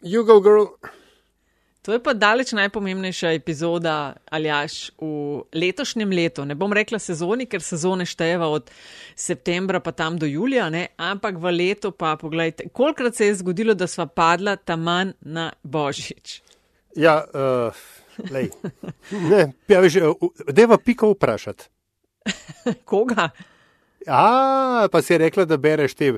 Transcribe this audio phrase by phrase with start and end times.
[0.00, 0.64] Jugo Girl.
[1.82, 6.44] To je pa daleč najpomembnejša epizoda, Aljaš, v letošnjem letu.
[6.44, 8.68] Ne bom rekla sezoni, ker sezone štejeva od
[9.16, 10.88] septembra pa tam do julija, ne?
[10.96, 15.52] ampak v letu pa pogledajte, kolikrat se je zgodilo, da sva padla tam manj na
[15.62, 16.42] Božič.
[16.96, 17.72] Ja, uh,
[18.30, 18.50] lej.
[19.30, 20.00] Ne, ja, veš,
[20.52, 21.70] deva piko vprašati.
[22.84, 23.30] Koga?
[24.08, 26.12] A, pa si je rekla, da bereš te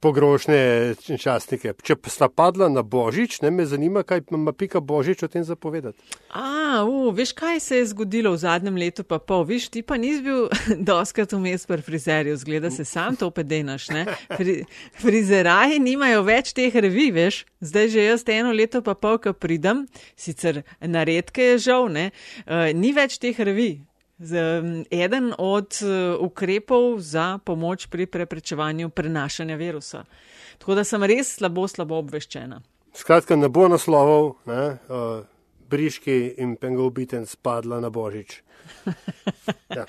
[0.00, 1.72] pogrošne časnike.
[1.82, 5.44] Če pa sta padla na Božič, ne me zanima, kaj ima pika Božič o tem
[5.46, 5.98] zapovedati.
[6.36, 9.96] A, u, veš, kaj se je zgodilo v zadnjem letu, pa pol, viš, ti pa
[10.00, 10.46] nisi bil
[10.90, 14.04] doskrat vmes pri frizerju, zgleda se sam to pedenaš, ne?
[14.36, 14.58] Fri,
[15.00, 19.86] frizeraji nimajo več teh revi, veš, zdaj že jaz eno leto pa pol, ko pridem,
[20.18, 22.10] sicer na redke je žal, ne,
[22.44, 23.78] uh, ni več teh revi.
[24.18, 24.40] Z,
[24.90, 25.76] eden od
[26.20, 30.04] ukrepov za pomoč pri preprečevanju prenašanja virusa.
[30.58, 32.62] Tako da sem res slabo, slabo obveščena.
[32.96, 35.20] Skratka, ne bo naslovov, ne, uh,
[35.68, 38.40] briški in pengovbiten spadla na božič.
[39.76, 39.84] Ja.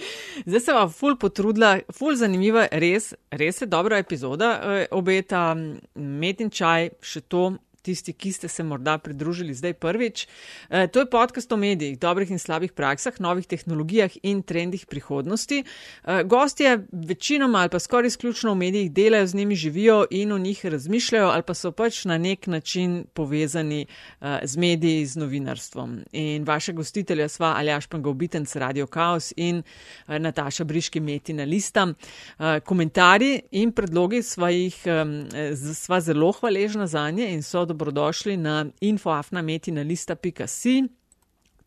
[0.46, 4.50] Zdaj se vam ful potrudila, ful zanimiva, res, res je dobra epizoda,
[4.92, 5.56] obeta
[5.96, 7.44] met in čaj, še to
[7.88, 10.28] tisti, ki ste se morda pridružili zdaj prvič.
[10.70, 15.64] E, to je podcast o medijih, dobrih in slabih praksah, novih tehnologijah in trendih prihodnosti.
[15.64, 20.38] E, gostje večinoma ali pa skoraj izključno v medijih delajo, z njimi živijo in o
[20.38, 26.00] njih razmišljajo ali pa so pač na nek način povezani e, z mediji, z novinarstvom.
[26.12, 29.64] In vaše gostitelja sva Aljaš Pangovitenc, Radio Chaos in
[30.08, 31.88] e, Nataša Briški Metina Lista.
[31.88, 37.77] E, komentarji in predlogi sva jih, e, sva zelo hvaležna za nje in so dobro
[37.78, 40.84] dobrodošli na infoafnametina.si.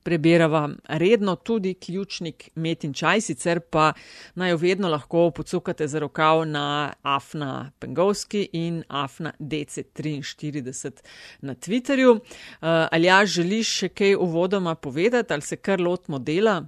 [0.03, 3.93] Prebirava redno tudi ključnik Metin čaj, sicer pa
[4.35, 10.91] naj jo vedno lahko pocukate za rokav na Afna Pengovski in Afna DC43
[11.41, 12.17] na Twitterju.
[12.17, 12.21] Uh,
[12.91, 16.65] ali ja želiš še kaj uvodoma povedati ali se kar lotimo dela?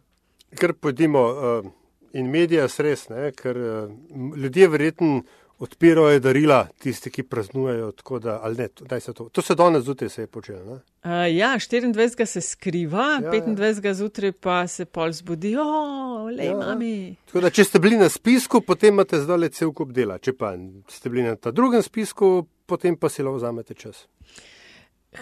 [0.61, 1.71] Ker pojdimo uh,
[2.13, 3.91] in medija sres, ne, ker uh,
[4.37, 5.23] ljudje verjetno
[5.63, 7.93] odpirajo darila, tisti, ki praznujejo.
[8.23, 10.73] Da, ne, to, to se danes zjutraj se je počelo.
[10.73, 12.27] Uh, ja, 24.
[12.27, 13.87] se skriva, ja, 25.
[13.87, 13.95] Ja.
[13.95, 16.57] zjutraj pa se pol zbudi, o, le ja.
[16.57, 17.17] mami.
[17.33, 20.19] Da, če ste bili na spisku, potem imate zdaj cel kup dela.
[20.19, 20.55] Če pa
[20.91, 22.33] ste bili na ta drugem spisku,
[22.67, 24.07] potem pa si lahko vzamete čas.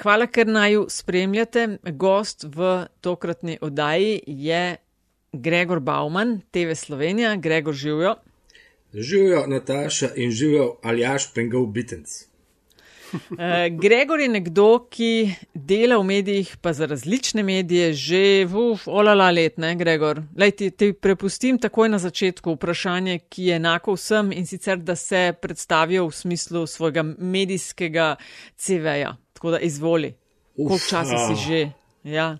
[0.01, 1.67] Hvala, ker naj spremljate.
[1.99, 4.65] Gost v tokratni oddaji je
[5.33, 7.37] Gregor Bauman, TV Slovenija.
[7.37, 8.17] Gregor živijo.
[8.95, 12.09] Živijo Nataša in živijo Aljaš Pengov Bitenc.
[13.13, 13.39] Uh,
[13.83, 19.59] Gregor je nekdo, ki dela v medijih, pa za različne medije, že v olala let,
[19.59, 20.23] ne, Gregor?
[20.37, 24.97] Lej, ti, ti prepustim takoj na začetku vprašanje, ki je enako vsem in sicer, da
[24.97, 28.17] se predstavijo v smislu svojega medijskega
[28.57, 29.17] CV-ja.
[29.33, 30.15] Tako da izvoli.
[30.57, 31.71] Koliko časa si že?
[32.05, 32.39] Ja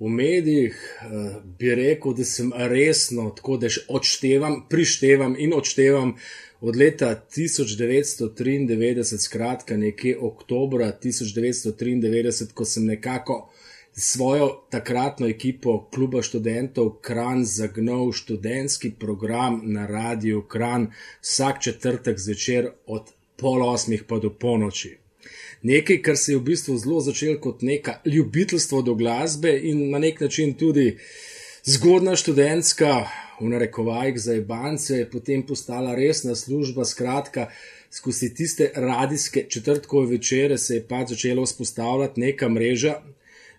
[0.00, 6.14] v medijih, uh, bi rekel, da sem resno, tako da odštevam, prištevam in odštevam
[6.60, 13.52] od leta 1993, skratka nekje oktobra 1993, ko sem nekako
[13.92, 22.70] svojo takratno ekipo kluba študentov Kran zagnal študentski program na radiju Kran vsak četrtek zvečer
[22.86, 23.02] od
[23.36, 24.96] pol osmih pa do ponoči
[25.62, 29.98] nekaj, kar se je v bistvu zelo začelo kot neka ljubiteljstvo do glasbe in na
[29.98, 30.96] nek način tudi
[31.64, 33.06] zgodna študentska,
[33.40, 36.84] v narekovajih za ebance, potem postala resna služba.
[36.84, 37.48] Skratka,
[37.90, 43.00] skozi tiste radijske četrtkove večere se je pač začela vzpostavljati neka mreža.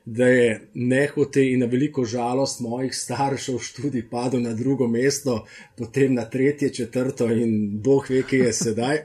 [0.05, 5.45] Da je nehote in na veliko žalost mojih staršev študij padel na drugo mesto,
[5.77, 9.03] potem na tretje, četrto in boh ve, kje je sedaj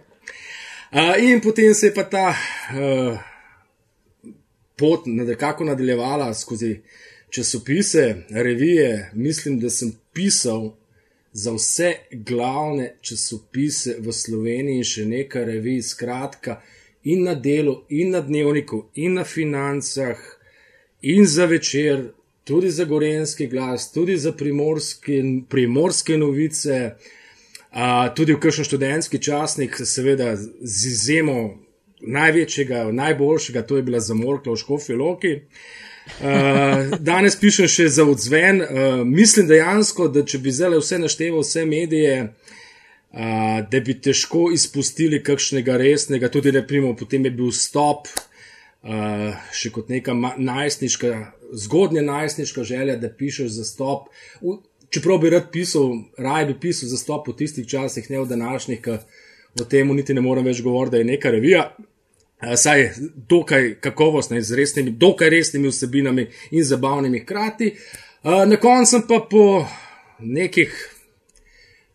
[1.18, 3.18] in potem se je pa ta uh,
[4.76, 6.80] pot nekako nadaljevala skozi
[7.30, 9.10] časopise, revije.
[9.14, 10.72] Mislim, da sem pisal
[11.32, 16.60] za vse glavne časopise v Sloveniji in še nekaj revij, skratka,
[17.04, 20.20] in na delu, in na dnevniku, in na financah,
[21.02, 22.12] in za večer.
[22.46, 25.18] Tudi za gorenski glas, tudi za primorske,
[25.50, 26.94] primorske novice,
[27.76, 31.58] uh, tudi v kakšen študentski časnik, seveda z izjemo
[32.00, 35.34] največjega, najboljšega, to je bila zamorka v Škofi Loki.
[36.20, 38.62] Uh, danes pišem še za odzven.
[38.62, 44.48] Uh, mislim dejansko, da če bi zdaj vse našteval, vse medije, uh, da bi težko
[44.54, 48.06] izpustili kakšnega resnega, tudi ne primo, potem je bil stop,
[48.86, 51.12] uh, še kot neka najstniška,
[51.66, 54.08] zgodnja najstniška želja, da pišeš za stop.
[54.40, 54.60] V,
[54.96, 58.80] čeprav bi rad pisal, raje bi pisal za stop v tistih časih, ne v današnjih,
[58.82, 58.96] ki
[59.60, 61.68] o tem niti ne morem več govoriti, da je neka revija.
[62.56, 62.90] saj
[63.28, 67.74] dokaj kakovostne, z resnimi, dokaj resnimi vsebinami in zabavnimi hkrati.
[68.24, 69.66] Na koncu pa po
[70.18, 70.74] nekih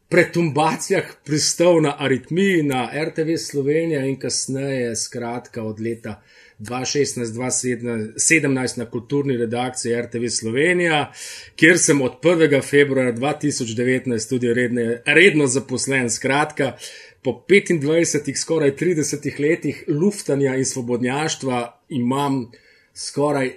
[0.10, 6.22] pretumbacijah pristal na aritmiji na RTV Slovenija in kasneje, skratka od leta
[6.62, 11.12] 2016-2017 na kulturni redakciji RTV Slovenija,
[11.56, 12.70] kjer sem od 1.
[12.70, 16.10] februarja 2019 tudi redne, redno zaposlen.
[16.10, 16.78] Skratka,
[17.22, 22.52] po 25, skoraj 30 letih luftanja in svobodnjaštva imam
[22.94, 23.52] skoraj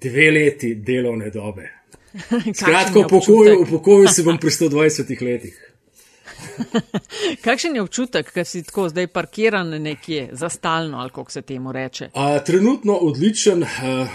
[0.00, 1.68] dve leti delovne dobe.
[2.60, 3.08] Skratka, v
[3.70, 5.71] pokoju se bom pri 120 letih.
[7.44, 11.72] Kakšen je občutek, ker si tako zdaj parkiran nekje za stalno, ali kako se temu
[11.72, 12.10] reče?
[12.14, 13.68] A, trenutno odličen, uh,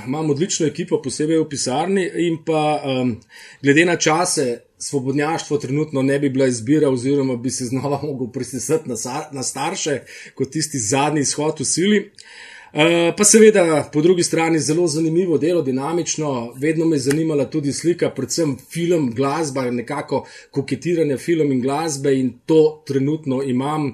[0.08, 3.18] imam odlično ekipo, posebej v pisarni in pa um,
[3.62, 4.64] glede na čase.
[4.80, 8.96] Svobodnjaštvo trenutno ne bi bila izbira, oziroma bi se znova mogel prisesati na,
[9.32, 10.02] na starše,
[10.36, 12.00] kot tisti zadnji izhod v sili.
[12.00, 17.50] Uh, Eh, pa seveda, po drugi strani, zelo zanimivo delo, dinamično, vedno me je zanimala
[17.50, 23.88] tudi slika, predvsem film, glasba, nekako koketiranje film in glasbe in to trenutno imam.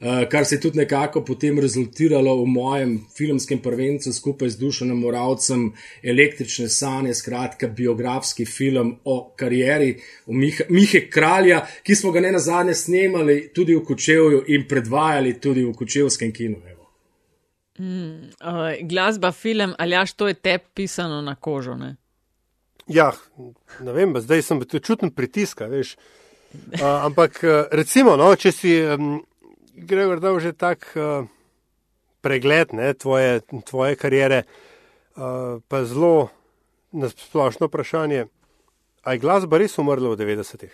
[0.00, 5.00] Uh, kar se je tudi nekako potem rezultiralo v mojem filmskem prvencu skupaj z Dušanom
[5.00, 5.72] Moravcem,
[6.02, 9.96] Električne sanje, skratka biografski film o karieri
[10.26, 15.40] Mihe, Mihe Kralja, ki smo ga ne na zadnje snemali tudi v Kočevju in predvajali
[15.40, 16.77] tudi v Kočevskem kinu.
[17.78, 21.76] Mm, uh, glasba, film, ali jaš to je te pisano na kožo?
[21.78, 21.96] Ne?
[22.88, 23.12] Ja,
[23.80, 25.96] ne vem, zdaj sem tu čuten pritisk, veš.
[26.54, 27.42] Uh, ampak
[27.76, 29.18] recimo, no, če si um,
[29.76, 31.28] Gregor dal že tak uh,
[32.24, 36.30] pregled ne, tvoje, tvoje karijere, uh, pa zelo
[36.92, 38.26] na splošno vprašanje,
[39.02, 40.72] ali je glasba res umrla v 90-ih?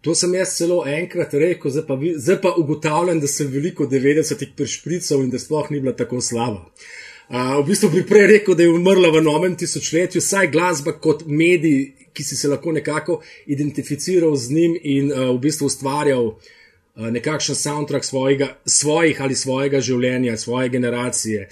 [0.00, 4.54] To sem jaz celo enkrat rekel, zdaj pa, zdaj pa ugotavljam, da sem veliko 90-ih
[4.56, 6.64] prešprical in da sploh ni bila tako slaba.
[7.30, 11.26] Uh, v bistvu bi prej rekel, da je umrla v novem tisočletju, saj glasba kot
[11.26, 16.40] medij, ki si se lahko nekako identificiral z njim in uh, v bistvu ustvarjal uh,
[17.12, 21.46] nekakšen soundtrack svojega, svojih ali svojega življenja, svoje generacije.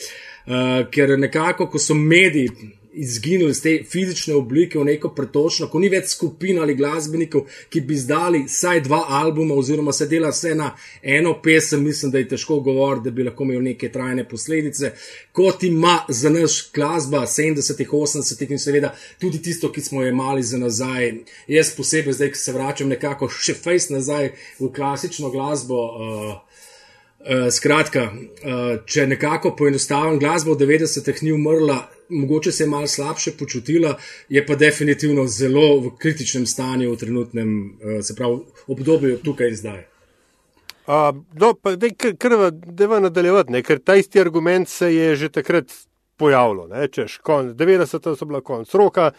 [0.48, 2.48] Uh, ker nekako, ko so mediji
[2.92, 7.80] izginili iz te fizične oblike v neko pretočno, ko ni več skupin ali glasbenikov, ki
[7.80, 10.70] bi izdali vsaj dva albuma, oziroma se dela vse na
[11.02, 14.92] eno pesem, mislim, da je težko govoriti, da bi lahko imel neke trajne posledice,
[15.32, 20.42] kot ima za naš glasba 70-ih, 80-ih in seveda tudi tisto, ki smo jo imeli
[20.42, 21.12] za nazaj.
[21.48, 25.86] Jaz posebej zdaj, ki se vračam nekako še fejs nazaj v klasično glasbo.
[25.86, 26.36] Uh,
[27.18, 32.86] Uh, skratka, uh, če nekako poenostavim, glasba v 90-ih ni umrla, mogoče se je malo
[32.86, 33.96] slabše počutila,
[34.28, 39.56] je pa definitivno zelo v kritičnem stanju v trenutnem, uh, se pravi, obdobju tukaj in
[39.56, 39.86] zdaj.
[40.88, 43.62] Uh, no, pa da je krva, da je nadaljevati, ne?
[43.62, 45.72] ker ta isti argument se je že takrat
[46.16, 46.88] pojavljal.
[46.92, 49.10] Češ, konc 90-ih so bila konc roka,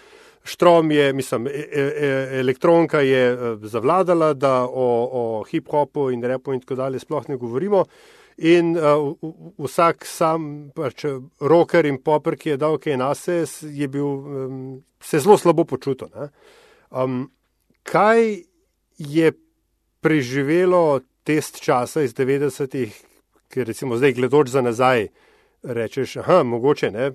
[0.44, 6.24] štrom je, mislim, e, e, e, elektronka je e, zavladala, da o, o hip-hopu in
[6.24, 7.86] repu in tako dalje sploh ne govorimo.
[8.40, 9.18] In uh,
[9.60, 11.04] vsak sam, pač
[11.44, 14.62] roker in popr, ki je dal kaj na se, je bil um,
[15.04, 16.08] se zelo slabo počutil.
[16.90, 17.26] Um,
[17.84, 18.46] kaj
[18.98, 19.32] je
[20.00, 22.96] preživelo test časa iz 90-ih,
[23.52, 25.10] ki recimo zdaj gledoč za nazaj,
[25.64, 27.12] rečeš, aha, mogoče ne,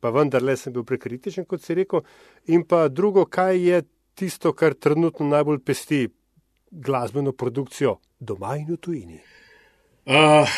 [0.00, 2.04] pa vendarle sem bil prekritičen, kot si rekel.
[2.52, 3.82] In pa drugo, kaj je
[4.18, 6.04] tisto, kar trenutno najbolj pesti
[6.70, 9.20] glasbeno produkcijo doma in v tujini.
[10.08, 10.48] Uh,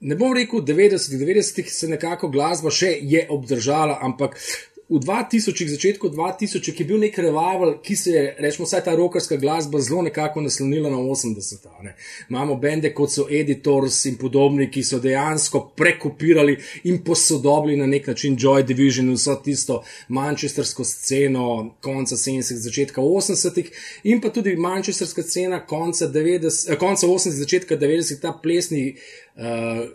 [0.00, 4.34] ne bom rekel 90, 90 se nekako glasba še je obdržala, ampak
[4.90, 9.36] v 2000, začetku 2000, je bil nek revival, ki se je, rečemo, vsaj ta rokarska
[9.38, 11.68] glasba zelo nekako naslonila na 80.
[11.82, 11.94] Ne.
[12.28, 16.56] Imamo bende kot so Editors in podobni, ki so dejansko prekopirali
[16.90, 22.58] in posodobili na nek način Joy Division in vso tisto manchestersko sceno konca 70.
[22.66, 23.70] začetka 80.
[24.04, 27.30] in pa tudi manchesterska scena konca, 90, eh, konca 80.
[27.30, 28.20] začetka 90.
[28.20, 28.96] ta plesni
[29.36, 29.86] uh,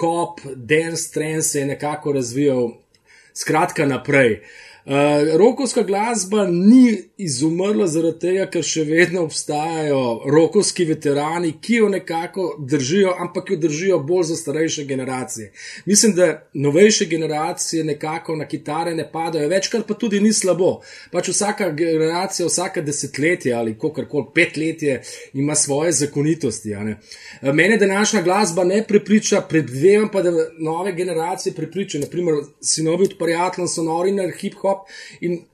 [0.00, 2.83] hop, dance, trend se je nekako razvijal
[3.34, 4.40] skratka naprej.
[4.86, 4.92] Uh,
[5.36, 12.44] rokovska glasba ni izumrla zaradi tega, ker še vedno obstajajo rokovski veterani, ki jo nekako
[12.60, 15.52] držijo, ampak jo držijo bolj za starejše generacije.
[15.86, 20.82] Mislim, da novejše generacije nekako na kitare ne padajo, večkrat pa tudi ni slabo.
[21.12, 25.00] Pač vsaka generacija, vsaka desetletje ali kakorkoli petletje
[25.32, 26.74] ima svoje zakonitosti.
[26.74, 33.18] Uh, mene današnja glasba ne prepriča, predvidevam pa, da nove generacije prepričajo, naprimer, sinovi od
[33.18, 34.28] prijateljev so nori na
[34.74, 34.86] hip-hop
[35.20, 35.44] in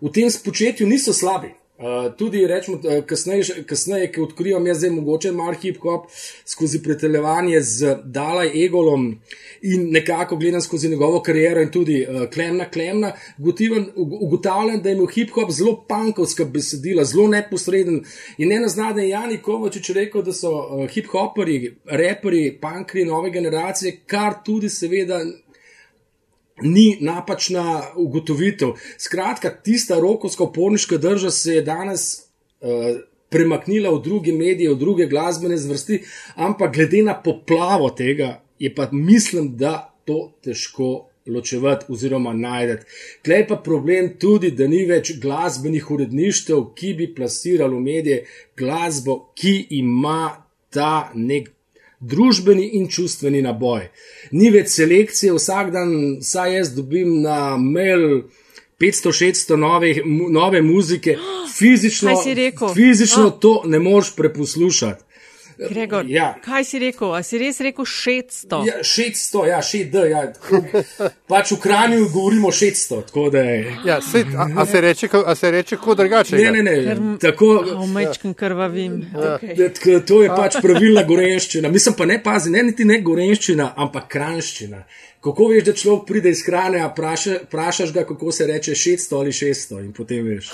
[0.00, 1.54] v tem spočetju niso slabi.
[1.78, 6.08] Uh, tudi, rečemo, kasneje, kasneje ki odkrivam, jaz zdaj mogoče malo hip-hop
[6.42, 9.04] skozi pretelevanje z Dalaj Egolom
[9.62, 13.12] in nekako gledam skozi njegovo kariero in tudi uh, klemna, klemna,
[13.94, 18.02] ugotavljam, da je imel hip-hop zelo pankovska besedila, zelo neposreden
[18.38, 24.42] in ne nazadnje Jani Kovačič rekel, da so uh, hip-hoperi, reperi, pankri nove generacije, kar
[24.42, 25.22] tudi seveda
[26.62, 28.74] ni napačna ugotovitev.
[28.98, 32.08] Skratka, tista rokovsko-porniška država se je danes
[32.60, 36.02] uh, premaknila v druge medije, v druge glasbene zvrsti,
[36.36, 42.86] ampak glede na poplavo tega, je pa mislim, da to težko ločevati oziroma najdete.
[43.24, 48.24] Klej pa problem tudi, da ni več glasbenih uredništev, ki bi plasirali v medije
[48.56, 51.52] glasbo, ki ima ta nek
[52.00, 53.88] družbeni in čustveni naboj.
[54.32, 58.22] Ni več selekcije, vsak dan, saj jaz dobim na mail
[58.80, 59.58] 500-600
[60.30, 61.16] nove muzike,
[61.58, 62.14] fizično,
[62.74, 63.38] fizično oh.
[63.40, 65.04] to ne moreš preposlušati.
[65.58, 66.36] Gregor, ja.
[66.44, 67.14] Kaj si rekel?
[67.14, 68.60] A si res rekel 600?
[68.66, 70.04] Ja, 600, ja, 6D.
[70.10, 70.22] Ja.
[71.30, 73.02] Pač v Kranju govorimo 600.
[73.86, 76.36] Ja, se, a, a, se reče, a se reče kot drugače?
[76.38, 76.76] Ne, ne, ne.
[76.84, 79.00] Ker, tako, omečkim krvavim.
[79.14, 79.38] Ja.
[79.38, 79.98] Okay.
[80.06, 81.68] To je pač pravilna gorenščina.
[81.74, 84.84] Mislim pa ne pazi, ne niti ne gorenščina, ampak kranščina.
[85.20, 86.94] Kako veš, da človek pride iz hrane, a
[87.42, 90.50] vprašaš ga, kako se reče 600 ali 600 in potem veš.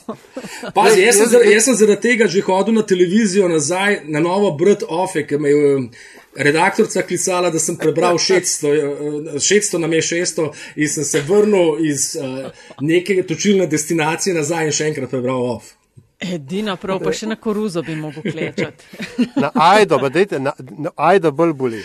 [0.74, 4.50] Pazi, jaz, sem zaradi, jaz sem zaradi tega že hodil na televizijo nazaj, na novo
[4.50, 5.88] Brd Ofe, ki me je um,
[6.36, 12.16] redaktorica klicala, da sem prebral 600, 600 na me 600 in sem se vrnil iz
[12.18, 15.70] uh, neke točilne destinacije nazaj in še enkrat prebral Of.
[16.18, 18.84] Edina prav, pa še na koruzo bi mogel klečati.
[19.42, 21.82] na ajdo, pa dejte, na, na ajdo bolj boli.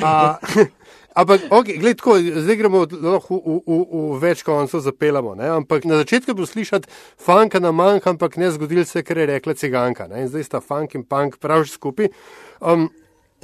[0.00, 0.64] Uh,
[1.12, 5.34] Ampak, okay, gled, tako, zdaj gremo lahko v, v, v, v več koncev zapeljamo.
[5.58, 6.88] Ampak na začetku bo slišati
[7.20, 10.08] funk na manjk, ampak ne zgodil se, ker je rekla ciganka.
[10.08, 10.24] Ne?
[10.24, 12.08] In zdaj sta funk in punk prav skupaj.
[12.64, 12.88] Um,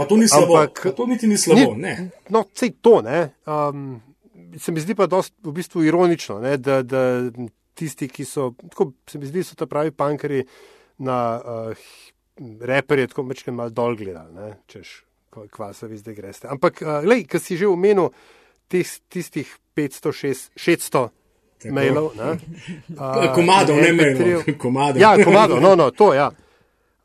[0.01, 1.75] pa to ni slabo, ampak, to niti ni slabo.
[1.77, 1.93] Ni,
[2.33, 3.35] no, sej to, ne.
[3.45, 3.99] Um,
[4.57, 7.03] se mi zdi pa dost, v bistvu ironično, ne, da, da
[7.77, 10.41] tisti, ki so, tako se mi zdi, so ta pravi punkeri
[11.05, 11.93] na uh,
[12.65, 16.49] reperje, tako mečke malo dol gledali, češ kvasa vi zdaj greste.
[16.49, 18.11] Ampak, uh, lej, ki si že omenil
[18.69, 20.13] tis, tistih 500,
[20.57, 21.09] 600
[21.71, 22.13] mailov.
[22.15, 24.45] Uh, komadov, ne mailov.
[24.65, 25.01] Komadov.
[25.01, 26.31] Ja, komadov, no, no, to ja.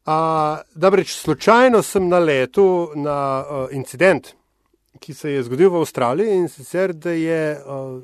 [0.04, 4.34] Uh, Dobreč, slučajno sem na letu na uh, incident,
[5.00, 8.02] ki se je zgodil v Avstraliji in sicer, da je uh,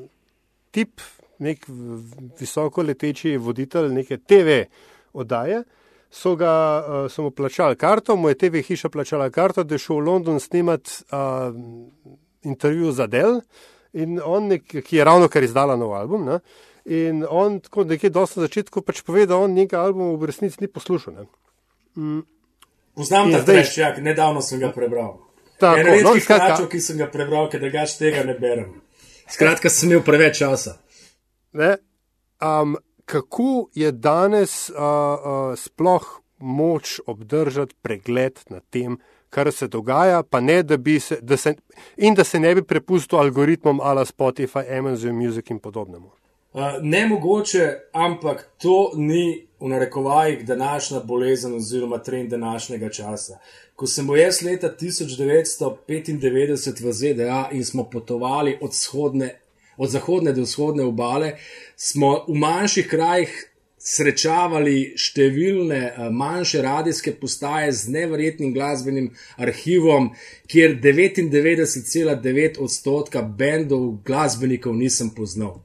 [0.71, 1.01] tip,
[1.39, 1.65] nek
[2.39, 4.63] visoko leteči voditelj neke TV
[5.13, 5.78] oddaje, uh,
[6.11, 9.95] so ga uh, samo plačali karto, mu je TV hiša plačala karto, da je šel
[9.95, 11.55] v London snimati uh,
[12.43, 13.41] intervju za Del,
[13.93, 16.25] in on, nek, ki je ravno kar izdala nov album.
[16.25, 16.39] Ne?
[16.85, 20.61] In on, tako nekje dosti na začetku, pač pove, da on nekaj albumov v resnici
[20.61, 21.25] ni poslušal.
[21.97, 22.21] Mm.
[22.97, 25.19] Poznam ta treščak, nedavno sem ga prebral.
[25.59, 28.79] Tako, en no, skratka, kračo, ki sem ga prebral, ker ga tega ne berem.
[29.29, 30.77] Skratka, sem imel preveč časa.
[31.53, 31.75] Ne?
[32.41, 32.77] Um,
[33.09, 38.97] kako je danes uh, uh, sploh moč obdržati pregled nad tem,
[39.29, 41.55] kar se dogaja, pa ne da bi se, da se,
[41.97, 46.11] in da se ne bi prepustil algoritmom ala Spotify, Amazon Music in podobnemu.
[46.53, 53.37] Uh, ne mogoče, ampak to ni v narekovajih današnja bolezen oziroma trend današnjega časa.
[53.75, 59.39] Ko sem bil jaz leta 1995 v ZDA in smo potovali od vzhodne
[59.79, 61.37] od zahodne do vzhodne obale,
[61.75, 63.37] smo v manjših krajih
[63.79, 69.07] srečavali številne eh, manjše radijske postaje z nevrjetnim glasbenim
[69.39, 70.11] arhivom,
[70.51, 75.61] kjer 99,9 odstotka bendov glasbenikov nisem poznal.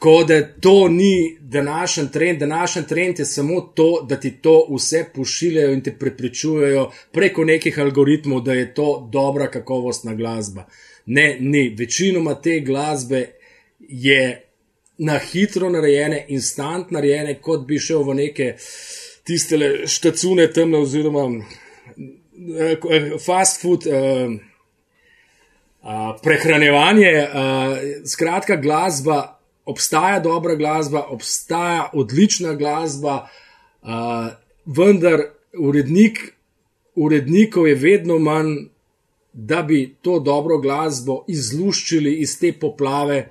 [0.00, 5.04] Tako da to ni današnji trend, današnji trend je samo to, da ti to vse
[5.14, 10.64] pošiljajo in te prepričujejo preko nekih algoritmov, da je to dobra kakovostna glasba.
[11.06, 11.68] Ne, ni.
[11.78, 13.26] Večinoma te glasbe
[13.78, 14.22] je
[14.98, 18.52] na hitro narejene, instant narejene, kot bi šel v neke
[19.24, 21.26] tiste štacune temne, oziroma
[22.60, 23.88] eh, fast food.
[23.88, 24.38] Uh,
[25.80, 33.14] Uh, prehranevanje, uh, skratka, glasba, obstaja dobra glasba, obstaja odlična glasba,
[33.80, 34.28] uh,
[34.66, 35.22] vendar
[35.56, 36.20] urednik,
[36.94, 38.52] urednikov je vedno manj,
[39.32, 43.28] da bi to dobro glasbo izluščili iz te poplave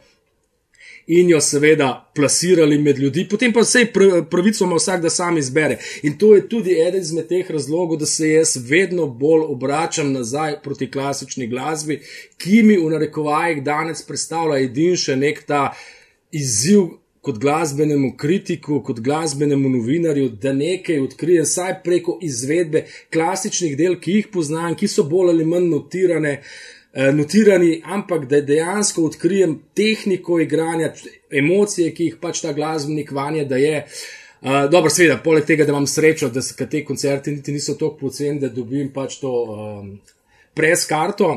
[1.10, 3.88] in jo seveda plasirali med ljudi, potem pa vse
[4.30, 5.80] pravico ima vsak, da sam izbere.
[6.04, 10.60] In to je tudi eden izmed teh razlogov, da se jaz vedno bolj obračam nazaj
[10.64, 12.00] proti klasični glasbi,
[12.38, 15.72] ki mi v narekovajih danes predstavlja edin še nek ta
[16.32, 16.86] izziv
[17.30, 24.16] kot glasbenemu kritiku, kot glasbenemu novinarju, da nekaj odkrijem, saj preko izvedbe klasičnih del, ki
[24.18, 26.40] jih poznam, ki so bolj ali manj notirane.
[26.90, 30.90] Eh, notirani, ampak da dejansko odkrijem tehniko igranja,
[31.30, 33.84] emocije, ki jih pač ta glasbenik vanje, da je.
[34.40, 38.08] Uh, dobro, seveda, poleg tega, da imam srečo, da se te koncerti niti niso tako
[38.08, 39.90] poceni, da dobim pač to um,
[40.56, 41.34] preskarto.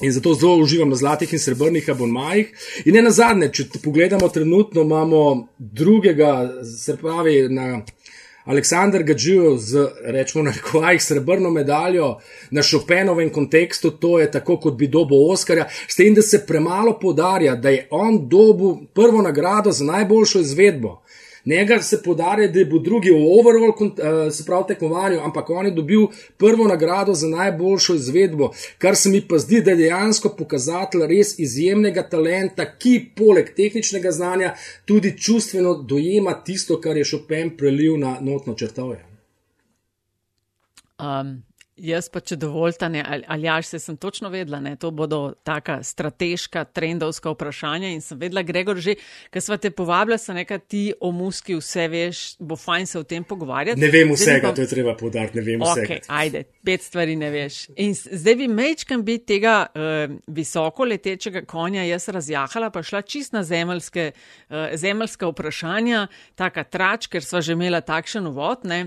[0.00, 2.50] In zato zelo uživam na zlatih in srebrnih abonmajih.
[2.84, 5.22] In ne na zadnje, če pogledamo, trenutno imamo
[5.58, 7.80] drugega, se pravi, na
[8.46, 12.16] Aleksandr Gađijo z, rečemo, na rekvajih srebrno medaljo
[12.50, 16.98] na Chopinovem kontekstu, to je tako, kot bi dobo Oskarja, s tem, da se premalo
[17.00, 21.00] podarja, da je on dobu prvo nagrado za najboljšo izvedbo.
[21.46, 25.72] Njega se podarja, da bo drugi v overall, uh, se pravi, tekmovanju, ampak on je
[25.72, 31.06] dobil prvo nagrado za najboljšo izvedbo, kar se mi pa zdi, da je dejansko pokazatelj
[31.06, 37.98] res izjemnega talenta, ki poleg tehničnega znanja tudi čustveno dojema tisto, kar je Chopin prelil
[37.98, 39.04] na notno črtovje.
[40.98, 41.42] Um,
[41.76, 46.62] Jaz pa, če dovoljte, ali jaš se sem točno vedela, ne, to bodo taka strateška,
[46.72, 48.94] trendovska vprašanja in sem vedela, Gregor, že,
[49.28, 53.04] ker sva te povabila, se nekaj ti o muski vse veš, bo fajn se o
[53.04, 53.80] tem pogovarjati.
[53.80, 54.54] Ne vem vsega, pa...
[54.56, 56.16] to je treba podariti, ne vem okay, vsega.
[56.16, 57.60] Ajde, pet stvari ne veš.
[57.76, 63.36] In zdaj bi mečkam biti tega uh, visoko letečega konja jaz razjahala, pa šla čist
[63.36, 66.06] na zemeljske, uh, zemeljska vprašanja,
[66.40, 68.86] taka trač, ker sva že imela takšen uvod, ne.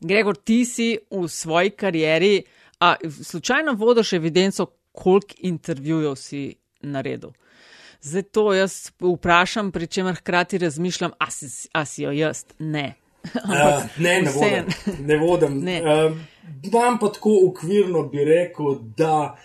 [0.00, 2.42] Gregor, ti si v svoji karieri,
[2.80, 7.30] a slučajno vodiš evidenco, koliko intervjujev si naredil.
[8.00, 12.44] Zdaj to jaz vprašam, pri čemer hkrati razmišljam, a si, a si jo jaz?
[12.58, 12.94] Ne.
[13.26, 14.64] uh, ne, ne vodim.
[15.06, 15.60] Ne vodim.
[15.64, 15.82] ne.
[15.82, 16.16] Uh,
[16.62, 19.36] Imam pa tako ukvirno bi rekel, da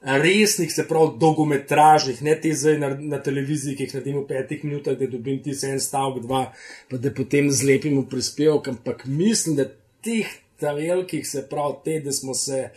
[0.00, 4.64] resnih, se pravi, dolgometražnih, ne te zdaj na, na televiziji, ki jih naredim v petih
[4.64, 6.44] minutah, da dobim ti en stavek, dva,
[6.90, 9.68] pa da potem zlepim v prispevek, ampak mislim, da
[10.02, 12.70] teh velikih, se pravi, te, da smo se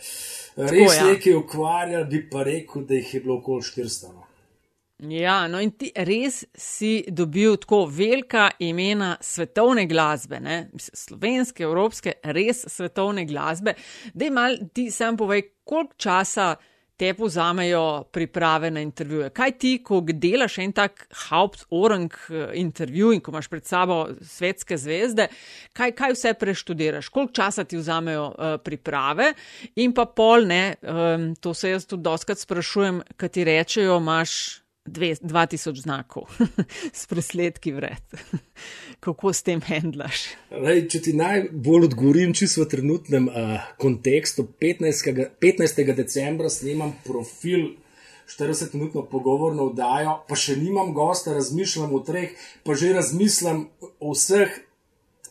[0.56, 1.06] res ja.
[1.10, 4.12] nekaj ukvarjali, bi pa rekel, da jih je bilo okoli 400.
[4.12, 4.26] No.
[5.10, 10.58] Ja, no in ti res si dobil tako velika imena svetovne glasbe, ne?
[10.78, 13.74] slovenske, evropske, res svetovne glasbe.
[14.14, 16.52] Dej mal ti sam povej, koliko časa
[17.02, 19.30] te povzamejo priprave na intervjuje.
[19.34, 24.78] Kaj ti, ko delaš en tak hauptorang eh, intervju in ko imaš pred sabo svetske
[24.78, 25.26] zvezde,
[25.74, 29.32] kaj, kaj vse preštudiraš, koliko časa ti vzamejo uh, priprave
[29.82, 34.61] in pa pol ne, um, to se jaz tudi doskrat sprašujem, kaj ti rečejo, imaš.
[34.86, 36.22] 2000 znakov
[37.00, 38.02] s presledki vred.
[39.04, 40.24] Kako s tem handlaš?
[40.50, 45.38] Lej, če ti najbolj odgovorim, čisto v trenutnem uh, kontekstu, 15.
[45.42, 45.94] 15.
[45.94, 47.72] decembra snemam profil.
[48.32, 52.30] 40-minutno pogovorno vdajo, pa še nimam gosta, razmišljam o treh,
[52.64, 53.66] pa že razmišljam
[54.00, 54.54] o vseh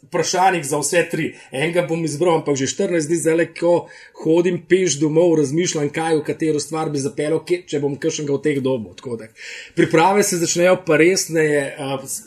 [0.02, 1.28] vprašanjih za vse tri.
[1.52, 3.74] Enega bom izbral, ampak že 14 dni zdaj, ko
[4.24, 8.62] hodim peš domov, razmišljam, kaj v katero stvar bi zapeljal, če bom kršen v teh
[8.64, 8.96] dobu.
[9.76, 11.76] Priprave se začnejo pa resneje,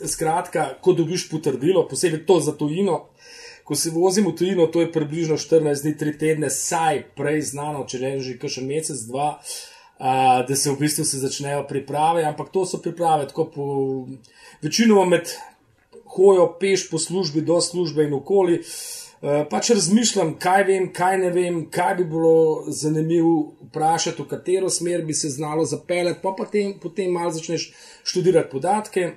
[0.07, 3.05] skratka, ko dobiš potrdilo, posebej to za tujino.
[3.65, 7.87] Ko se vozim v tujino, to je približno 14 dni, 3 tedne, saj prej znano,
[7.89, 12.51] če ne že kakšen mesec, dva, uh, da se v bistvu se začnejo priprave, ampak
[12.53, 13.65] to so priprave tako po
[14.61, 15.33] večinoma med
[16.15, 18.61] hojo peš po službi, do službe in okoli.
[19.25, 24.69] Eh, pač razmišljam, kaj vem, kaj ne vem, kaj bi bilo zanimivo vprašati, v katero
[24.69, 27.71] smer bi se znalo zapeljati, pa potem, potem malo začneš
[28.03, 29.07] študirati podatke,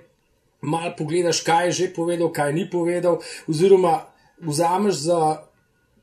[0.61, 3.99] malo pogledaš, kaj je že povedal, kaj ni povedal, oziroma
[4.41, 5.21] vzameš za,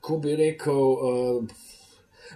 [0.01, 1.64] ko bi rekel, uh,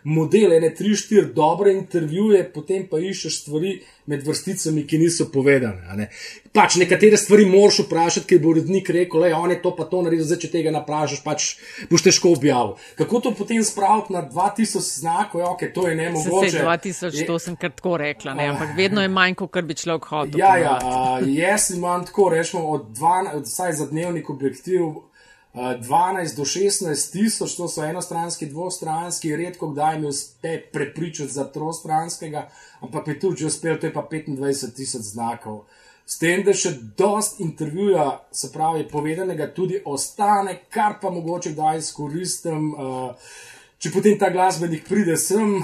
[0.04, 5.86] model, ene tri, štiri dobre intervjuje, potem pa iščeš stvari med vrsticami, ki niso povedane.
[5.98, 6.08] Ne.
[6.56, 10.26] Pač nekatere stvari moraš vprašati, ker bo urednik rekel, da je to pa to naredil,
[10.26, 11.50] zdaj če tega napraviš, pač
[11.92, 12.74] boš težko objavil.
[12.98, 16.50] Kako to potem spraviti na 2000 znakov, ja, okay, to je ne mogoče.
[16.56, 19.78] Se, 2000, je, to sem kar tako rekla, ne, ampak vedno je manj, kot bi
[19.78, 20.42] človek hotel.
[20.42, 20.80] Ja, ja,
[21.26, 25.09] jaz imam tako, rečemo, od 12, vsaj za dnevnik objektiv.
[25.54, 32.50] 12 do 16 tisoč, to so enostranski, dvostranski, redko kdaj mi uspe prepričati za trostranskega,
[32.82, 35.64] ampak je tudi uspel, to je pa 25 tisoč znakov.
[36.06, 41.78] S tem, da še dost intervjuja, se pravi, povedanega tudi ostane, kar pa mogoče kdaj
[41.86, 42.74] izkoristim.
[42.74, 43.32] Uh,
[43.80, 45.62] Če potem ta glasbenik pride sem uh,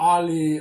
[0.00, 0.56] ali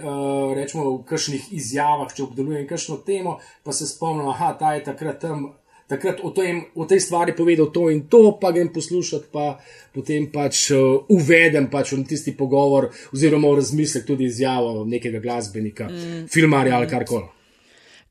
[0.57, 5.21] rečemo v kakšnih izjavah, če obdelujem kakšno temo, pa se spomnim, da ta je takrat
[5.23, 5.45] tam
[5.89, 9.57] takrat o, tem, o tej stvari povedal to in to, pa grem poslušati, pa
[9.89, 15.89] potem pač uh, uvedem pač v tisti pogovor, oziroma v razmislek tudi izjavo nekega glasbenika,
[15.89, 16.29] mm.
[16.29, 17.38] filmarja ali karkoli.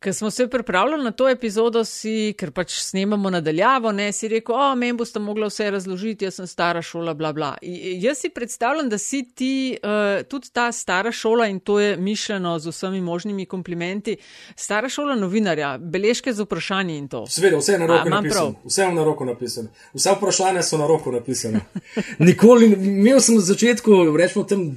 [0.01, 4.55] Ker smo se pripravljali na to epizodo, si, ker pač snemamo nadaljavo, ne si rekel,
[4.55, 7.49] o, meni boste mogli vse razložiti, jaz sem stara šola, bla, bla.
[7.63, 11.97] I, jaz si predstavljam, da si ti uh, tudi ta stara šola in to je
[11.97, 14.17] mišljeno z vsemi možnimi komplimenti.
[14.57, 17.27] Stara šola novinarja, beležke z vprašanji in to.
[17.27, 18.55] Seveda, vse je na roko napisano.
[18.65, 19.69] Vse je na roko napisano.
[19.95, 21.65] Vse vprašanja so na roko napisane.
[22.29, 24.71] Nikoli, imel sem na začetku, rečemo tem.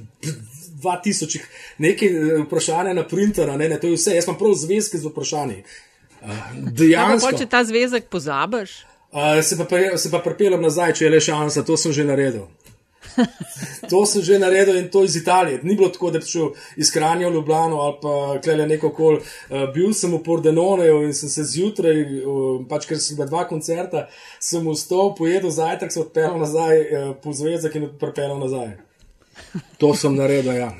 [0.82, 1.40] 2000
[1.78, 4.16] nekaj eh, vprašanja na printera, ne, ne, to je vse.
[4.16, 5.62] Jaz imam prav zvezke z vprašanji.
[6.54, 7.32] Dejansko.
[7.38, 8.82] Če ta zvezek pozabiš.
[9.12, 12.46] Uh, se pa, se pa pripeljem nazaj, če je le šansa, to sem že naredil.
[13.90, 15.60] To sem že naredil in to iz Italije.
[15.62, 18.14] Ni bilo tako, da bi šel iz Kranja v Ljubljano ali pa
[18.44, 19.18] klele neko kol.
[19.18, 23.44] Uh, bil sem v Pordenoneju in sem se zjutraj, uh, pač ker sem bil dva
[23.50, 24.06] koncerta,
[24.40, 28.72] sem vstal, pojedel zajtrk, se odpeljal nazaj uh, po zvezek in pripeljal nazaj.
[29.80, 30.70] To sem naredil, ja.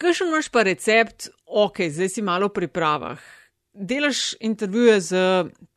[0.00, 3.22] Kaj še imaš pa recept, ok, zdaj si malo v pripravah.
[3.74, 5.22] Delaš intervjuje z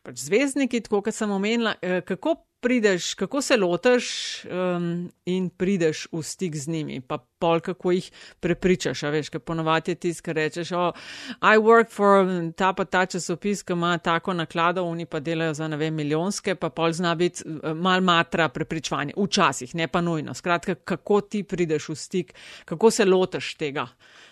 [0.06, 1.76] pač zvezdniki, tako kot sem omenila.
[1.82, 2.36] Eh, kako
[2.68, 4.06] prideš, kako se lotiš
[4.46, 9.40] um, in prideš v stik z njimi, pa pol kako jih prepričaš, a veš, kaj
[9.40, 10.94] ponovati je tisto, kar rečeš, o, oh,
[11.40, 12.28] I work for
[12.58, 16.56] ta pa ta časopis, ki ima tako naklado, oni pa delajo za ne vem milijonske,
[16.56, 20.34] pa pol zna biti eh, mal matra prepričevanje, včasih, ne pa nujno.
[20.34, 22.34] Skratka, kako ti prideš v stik,
[22.66, 23.88] kako se lotiš tega,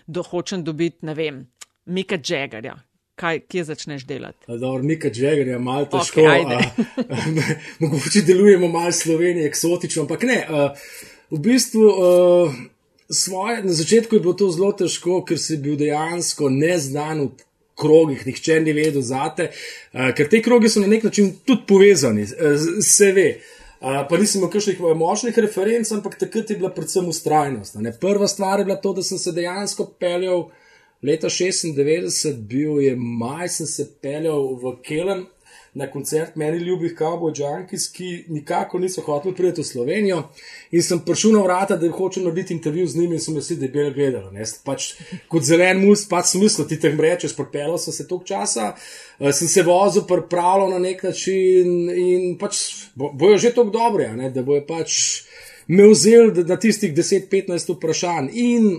[0.08, 1.40] da hočem dobiti, ne vem,
[1.86, 2.76] Mika Jaggerja,
[3.16, 4.46] kaj, kje začneš delati?
[4.84, 6.22] Mika Jagger je malo težko.
[6.22, 6.86] Okay,
[7.80, 10.46] mogoče delujemo malo Slovenije, eksotično, ampak ne.
[10.50, 10.74] A,
[11.30, 11.90] v bistvu.
[11.90, 12.54] A,
[13.10, 17.44] Svoje, na začetku je bilo to zelo težko, ker si bil dejansko neznan v
[17.78, 19.52] krogih, nihče ni vedel zate,
[19.94, 23.28] uh, ker te kroge so na nek način tudi povezani, uh, se ve.
[23.78, 27.78] Uh, pa nisem imel kakšnih močnih referenc, ampak takrat je bila predvsem ustrajnost.
[28.02, 30.65] Prva stvar je bila to, da sem se dejansko peljal uh,
[31.06, 35.26] Leta 96, bil je maj, sem se peljal v Kelen
[35.76, 40.22] na koncert meni ljubih Cowboy Junkies, ki nikako niso hoteli priti v Slovenijo.
[40.72, 43.92] In sem prišel na vrata, da hočem narediti intervju z njimi in sem vsi debel
[43.94, 44.32] gledal.
[44.64, 44.94] Pač,
[45.28, 49.52] kot zelen mus, pač smisel ti teh rečeš, propelo sem se tok časa, uh, sem
[49.52, 52.64] se vozil, pripravljal na nek način in pač
[52.96, 54.98] bo, bojo že tako dobre, da bojo pač
[55.68, 58.32] me vzeli na tistih 10-15 vprašanj.
[58.32, 58.72] In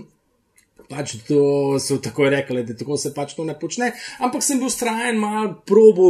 [0.89, 3.91] pač to so tako rekli, da tako se pač to ne počne.
[4.23, 6.09] Ampak sem bil strajen, malo probo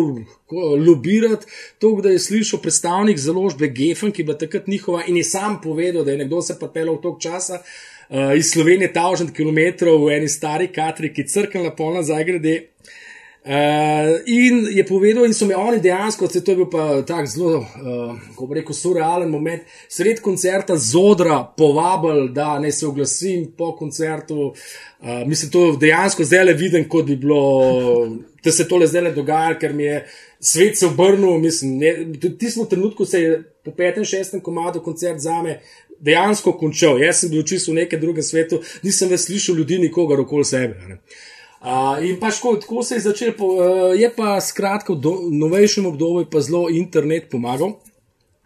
[0.77, 1.49] lobirati
[1.81, 5.59] to, da je slišal predstavnik založbe Geffen, ki je bila takrat njihova in je sam
[5.63, 7.61] povedal, da je nekdo se pripeljal v tok časa.
[8.07, 13.06] Uh, iz Slovenije, 1000 km v eni stari katri, ki crkla polna zagrade, Uh,
[14.25, 17.60] in je povedal, in so me oni dejansko, se to je bil pa tak zelo,
[17.60, 23.45] uh, kako bi rekel, surrealen moment, sred koncerta z odra povabili, da ne se oglasim
[23.57, 24.51] po koncertu.
[24.99, 29.13] Uh, mislim, to dejansko zdaj le vidim, kot bi bilo, da se tole zdaj le
[29.15, 30.03] dogaja, ker mi je
[30.39, 31.39] svet se obrnil.
[31.39, 31.79] Mislim,
[32.19, 35.62] tudi v tistem trenutku se je po petem, šestem komadu koncert za me.
[35.99, 40.19] Dejansko končal, jaz sem bil čisto v nekem drugem svetu, nisem več slišal ljudi, nikogar
[40.21, 40.75] okoli sebe.
[40.88, 40.99] Ne.
[41.57, 46.29] Uh, in pač tako se je začel, uh, je pa skratka v do, novejšem obdobju
[46.29, 47.81] pa zelo internet pomagal.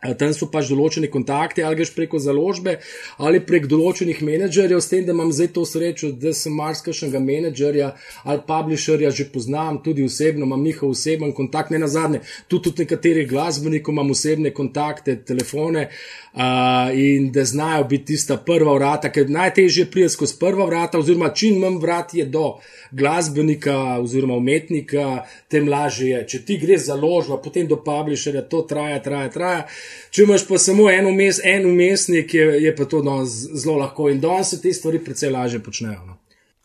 [0.01, 2.79] Tam so pač določeni kontakti, ali greš preko založbe,
[3.21, 7.91] ali prek določenih menedžerjev, s tem, da imam zdaj to srečo, da sem marsikšnega menedžerja
[8.25, 12.81] ali publisherja že poznam, tudi osebno, imam njihov oseben kontakt, ne na zadnje, tudi od
[12.81, 19.29] nekaterih glasbenikov imam osebne kontakte, telefone uh, in da znajo biti tista prva vrata, ker
[19.29, 22.55] najtežje prije skozi prva vrata, oziroma čim manj vrat je do
[22.91, 26.25] glasbenika oziroma umetnika, tem lažje je.
[26.27, 29.63] Če ti greš založba, potem do publisherja, to traja, traja, traja.
[30.11, 34.19] Če imaš pa samo en, umes, en umestnik, je, je pa to zelo lahko in
[34.19, 36.01] danes se te stvari precej lažje počnejo.
[36.07, 36.17] No.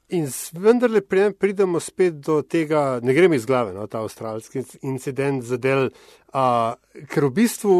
[0.08, 0.90] In vendar
[1.38, 5.88] pridemo spet do tega, ne gremo iz glave, no, ta avstralski incident za del,
[6.30, 6.76] a,
[7.10, 7.78] ker v bistvu,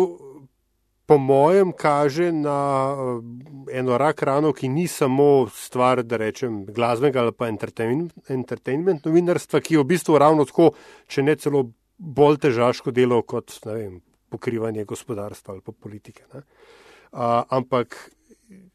[1.07, 3.15] po mojem, kaže na a,
[3.71, 9.63] eno rak rano, ki ni samo stvar, da rečem, glasbenega ali pa entertainment, entertainment novinarstva,
[9.63, 10.73] ki je v bistvu ravno tako,
[11.07, 16.25] če ne celo bolj težaško delo kot, vem, pokrivanje gospodarstva ali pa politike.
[16.27, 16.41] Uh,
[17.49, 17.97] ampak,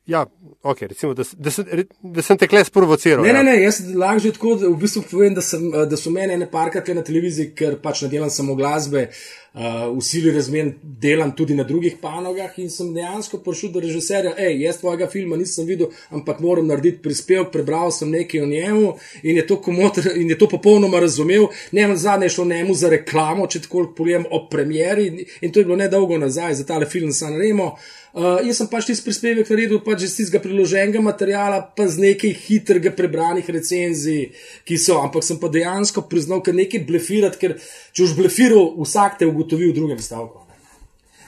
[0.06, 0.26] ja,
[0.64, 1.66] okay, recimo, da, da, sem,
[2.02, 3.24] da sem te kle sprovociral.
[3.24, 3.44] Ne, ja.
[3.44, 6.48] ne, ne, jaz lahko že tako v bistvu povem, da, sem, da so mene ene
[6.52, 9.10] parkrat na televiziji, ker pač ne delam samo glasbe.
[9.54, 14.34] Uh, v sili razmer delam tudi na drugih panogah in sem dejansko prišel do režiserja,
[14.38, 18.94] hej, jaz tvojega filma nisem videl, ampak moram narediti prispevek, prebral sem nekaj o njemu
[19.24, 21.50] in je to, komotr, in je to popolnoma razumel.
[21.72, 25.66] Ne vem, zadnje šlo njemu za reklamo, če tako povem, o premjeri in to je
[25.66, 27.76] bilo nedolgo nazaj za tale film San Remo.
[28.12, 32.34] Uh, jaz sem pač tisti prispevek naredil, pač iz tistega priloženega materiala, pa z nekaj
[32.44, 34.34] hitrega prebranih recenzij,
[34.68, 37.56] ki so, ampak sem pa dejansko priznal, ker nekaj blefirati, ker
[37.96, 40.48] če už blefiral, vsak te ugotovi v drugem stavku.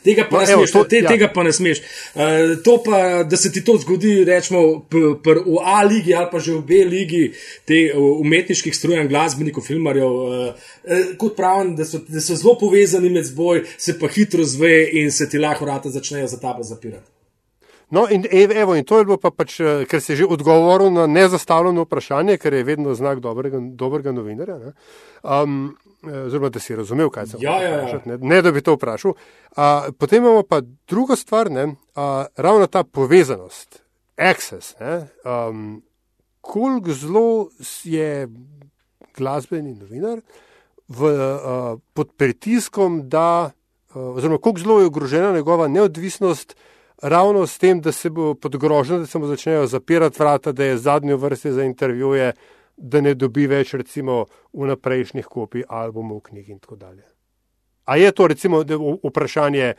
[0.03, 1.11] Tega pa, no, evo, smeš, to, te, ja.
[1.13, 1.79] tega pa ne smeš.
[1.79, 6.27] Uh, to pa, da se ti to zgodi, rečemo, p, p, v A ligi ali
[6.31, 7.23] pa že v B ligi,
[7.67, 13.13] te umetniških strojev, glasbenikov, filmarjev, uh, uh, kot pravim, da so, da so zelo povezani
[13.13, 17.07] med seboj, se pa hitro zve in se ti lahko vrata začnejo za tabo zapirati.
[17.93, 21.05] No, in, evo, in to je bilo pa pač, ker se je že odgovoril na
[21.07, 24.73] nezastavljeno vprašanje, ker je vedno znak dobrega, dobrega novinarja.
[25.21, 28.01] Um, oziroma, da si razumel, kaj se ja, ja, ja.
[28.05, 29.13] ne, ne da bi to vprašal.
[29.55, 33.83] A, potem imamo pa drugo stvar, ne, a, ravno ta povezanost,
[34.17, 34.75] access.
[35.49, 35.83] Um,
[36.41, 37.49] koliko zelo
[37.83, 38.27] je
[39.17, 40.21] glasbeni novinar
[40.87, 43.51] v, a, pod pritiskom, da,
[43.93, 46.55] a, oziroma koliko zelo je ogrožena njegova neodvisnost.
[47.01, 50.77] Ravno s tem, da se bo podgrožen, da se mu začnejo zapirati vrata, da je
[50.77, 52.33] zadnji v vrsti za intervjuje,
[52.77, 57.03] da ne dobi več, recimo, vnaprejšnjih kopij albumov, knjig in tako dalje.
[57.85, 58.63] A je to, recimo,
[59.03, 59.73] vprašanje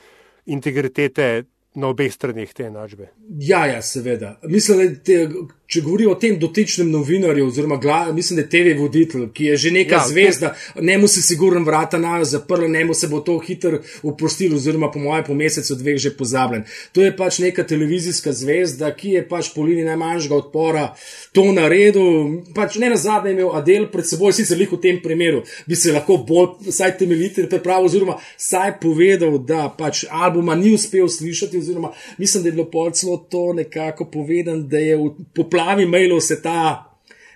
[0.46, 3.09] integritete na obeh stranih te enačbe?
[3.40, 4.38] Ja, ja, seveda.
[4.42, 5.28] Mislim, da te,
[5.66, 7.79] če govorimo o tem dotičnem novinarju, oziroma
[8.12, 10.83] mislim, da je TV voditelj, ki je že neka ja, zvezda, te...
[10.83, 15.24] njemu se sigurno vrata najo zaprla, njemu se bo to hitro uprostilo, oziroma po mojem,
[15.24, 16.64] po mesecu dveh že pozabljen.
[16.92, 20.85] To je pač neka televizijska zvezda, ki je pač po liniji najmanjšega odpora
[21.33, 22.42] to naredil.
[22.55, 26.18] Pač ne na zadnje imel Adel pred seboj, sicer v tem primeru bi se lahko
[26.27, 32.42] bolj, vsaj temeljito prepravil, oziroma saj povedal, da pač albuma ni uspel slišati, oziroma mislim,
[32.42, 35.11] da je bilo polclo to nekako povedano, da je v
[35.54, 36.90] poplavi mailov se ta.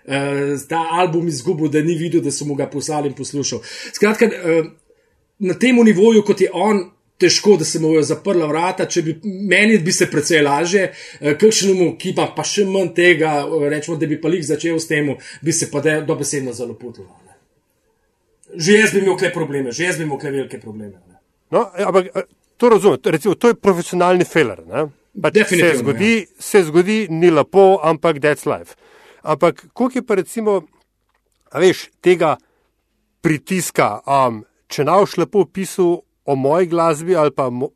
[0.08, 3.60] Uh, ta album izgubil, da ni videl, da so mu ga poslali in poslušal.
[3.92, 4.70] Skratka, uh,
[5.38, 6.80] na tem nivoju, kot je on,
[7.20, 11.34] težko, da se mu je zaprla vrata, če bi meni bi se precej laže, uh,
[11.36, 14.88] kakšnemu, ki pa, pa še manj tega, uh, rečemo, da bi pa lik začel s
[14.88, 15.12] tem,
[15.44, 17.04] bi se pa dobesedno zelo putil.
[18.56, 20.96] Že jaz bi imel kle probleme, že jaz bi imel kle velike probleme.
[21.52, 22.08] No, ampak
[22.56, 24.64] to razumem, recimo, to je profesionalni feler.
[25.22, 26.42] Pač se, zgodi, ja.
[26.42, 28.76] se zgodi, ni lepo, ampak that's life.
[29.22, 30.60] Ampak koliko je pa recimo,
[31.54, 32.36] veš, tega
[33.24, 37.70] pritiska, um, če naš lepo pisal o moji glasbi ali pa mo,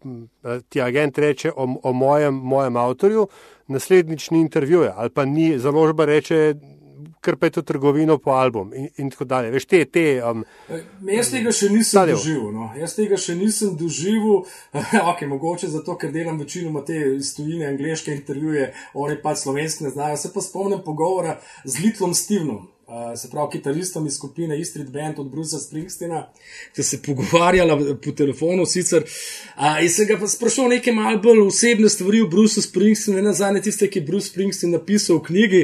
[0.68, 3.26] ti agent reče o, o mojem, mojem avtorju,
[3.72, 6.54] naslednjič ni intervjuja ali pa ni založba reče,
[7.20, 9.50] kar pa je to trgovino po album in, in tako dalje.
[9.50, 10.44] Veš, te, te, um,
[11.08, 12.50] jaz tega še nisem doživel.
[12.54, 12.70] No.
[12.78, 14.44] Jaz tega še nisem doživel,
[15.10, 20.20] okay, mogoče zato, ker delam večino te stojine angliške intervjuje, oni pa slovenski ne znajo.
[20.20, 22.68] Se pa spomnim pogovora z Litlom Stevenom.
[22.92, 26.26] Uh, se pravi, kitaristom iz skupine Street Band od Brusa Springsteena,
[26.74, 29.02] ki se pogovarjala po telefonu, sicer.
[29.56, 33.22] Uh, in se ga pa sprašal nekaj malce bolj osebne stvari o Brusu Springsteenu, ne
[33.30, 35.62] nazadnje tiste, ki je Bruce Springsteen napisal v knjigi.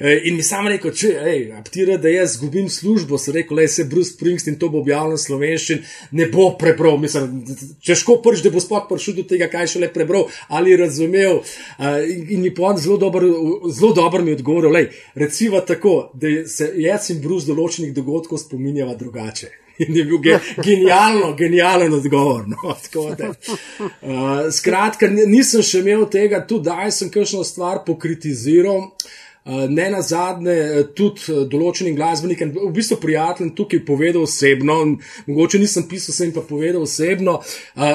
[0.00, 3.68] Uh, in mi sam rekel, če hej, aptira, da jaz zgubim službo, se rekel, le
[3.70, 5.86] se Bruce Springsteen to bo objavljeno slovenščin,
[6.18, 6.98] ne bo prebral.
[6.98, 7.44] Mislim,
[7.86, 11.44] težko prš, da bo sploh prišel do tega, kaj še le prebral ali razumel.
[11.78, 13.30] Uh, in, in mi pa on zelo dobro,
[13.70, 18.40] zelo dobro mi odgovoril, le, reciva tako, da je se jaz in Bruce določenih dogodkov
[18.42, 19.52] spominjava drugače.
[19.84, 22.46] In je bil ge, genialno, genijalen odgovor.
[22.48, 28.86] No, uh, skratka, nisem še imel tega, tudi da sem kakšno stvar pokritiziral.
[28.86, 34.78] Uh, ne na zadnje, eh, tudi eh, določenim glasbenikom, v bistvu prijateljem tukaj povedal osebno,
[35.26, 37.38] mogoče nisem pisal, sem pa povedal osebno,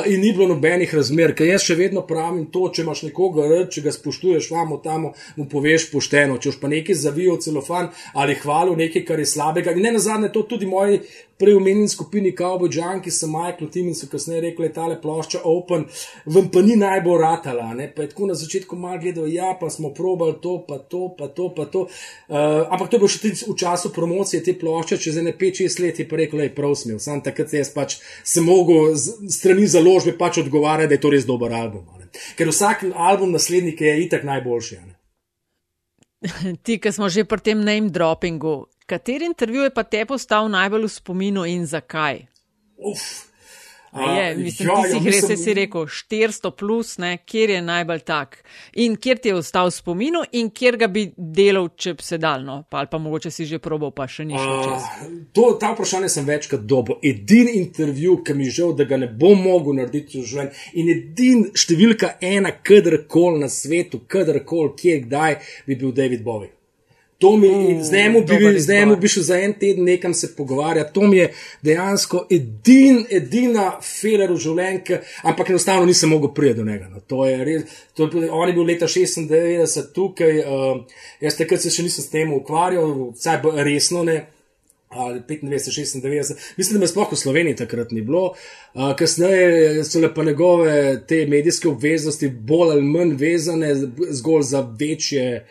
[0.07, 3.71] in ni bilo nobenih razmer, ker jaz še vedno pravim to, če imaš nekoga rad,
[3.73, 8.37] če ga spoštuješ, vamo tam, mu poveš pošteno, če už pa nekaj zavijo celofan ali
[8.39, 9.75] hvalijo nekaj, kar je slabega.
[9.75, 11.01] In ne na zadnje, to tudi moji
[11.41, 14.97] prej omenjeni skupini Cowboy Junkie, sem Michael Tim in so kasneje rekli, da je tale
[15.01, 15.87] plošča Open,
[16.25, 17.71] vam pa ni najbolj ratala.
[17.73, 17.87] Ne?
[17.95, 21.27] Pa je tako na začetku malo gledal, ja, pa smo probali to, pa to, pa
[21.27, 21.88] to, pa to.
[22.30, 25.99] Uh, ampak to je bilo še v času promocije te plošče, čez ene 5-6 let
[25.99, 26.99] je pa rekel, da je prav smel.
[27.01, 28.93] Sam takrat jaz pač sem mogel
[29.32, 31.88] strani založbe pač odgovarjati, da je to res dober album.
[31.97, 32.12] Ne?
[32.38, 34.82] Ker vsak album naslednik je itak najboljši.
[34.86, 34.93] Ne?
[36.65, 40.84] Ti, ki smo že pri tem name droppingu, Kateri intervju je pa te postal najbolj
[40.84, 42.25] v spominu in zakaj?
[42.75, 43.31] Uf.
[43.91, 48.04] Je, mislim, ja, ti si ja, res si rekel 400 plus, ne, kjer je najbolj
[48.08, 48.38] tak
[48.80, 52.19] in kjer ti je ostal v spominu in kjer ga bi delal, če bi se
[52.21, 54.88] dalno, pa ali pa mogoče si že probal, pa še ni šel čas.
[55.36, 57.01] To, ta vprašanje sem večkrat dobo.
[57.04, 60.95] Edin intervju, ki mi je žal, da ga ne bom mogel narediti v življenju in
[60.95, 66.54] edin številka ena, kadarkoli na svetu, kadarkoli, kje, kdaj, bi bil David Bowie.
[67.21, 70.36] To mi je, z njim bi, z njim bi šel za en teden nekam se
[70.36, 70.93] pogovarjati.
[70.93, 73.65] To mi je dejansko edin, edina
[74.01, 76.89] feler v življenju, ampak enostavno nisem mogel priti do njega.
[76.89, 81.62] No, to je res, to je, on je bil leta 96 tukaj, uh, jaz takrat
[81.62, 84.23] se še nisem s tem ukvarjal, vsaj resno ne.
[84.91, 88.34] Ali 95, 96, mislim, da me sploh v Sloveniji takrat ni bilo.
[88.73, 90.73] Uh, kasneje so le pa njegove
[91.07, 93.69] te medijske obveznosti bolj ali manj vezane
[94.10, 95.45] zgolj za večje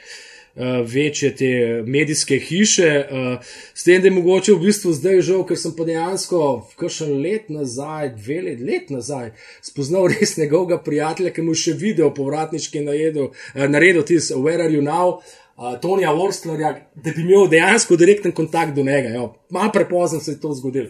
[0.84, 3.06] večje te medijske hiše.
[3.10, 3.44] Uh,
[3.74, 6.40] s tem, da je mogoče v bistvu zdaj žal, ker sem pa dejansko
[6.80, 12.10] kršen let nazaj, dve let, let nazaj, spoznal res njegovega prijatelja, ki mu še video
[12.14, 15.20] povratniški naredil, uh, naredil tisti Where are you now?
[15.60, 19.28] Uh, Tonija Worstlerja, da bi imel dejansko direkten kontakt do njega.
[19.50, 20.88] Malo prepozno se je to zgodilo.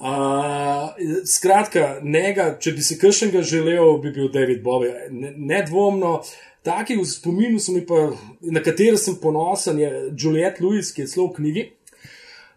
[0.00, 0.94] Uh,
[1.26, 4.94] skratka, njega, če bi si kršenega želel, bi bil David Bowie.
[5.36, 11.08] Nedvomno, ne Taki v spominu, pa, na katero sem ponosen, je Juliet Lewis, ki je
[11.08, 11.66] celo v knjigi.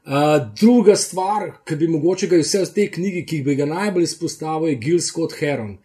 [0.04, 4.04] Uh, druga stvar, ki bi mogoče ga vse v tej knjigi, ki bi ga najbolj
[4.04, 5.78] izpostavil, je Gil Scott Heron.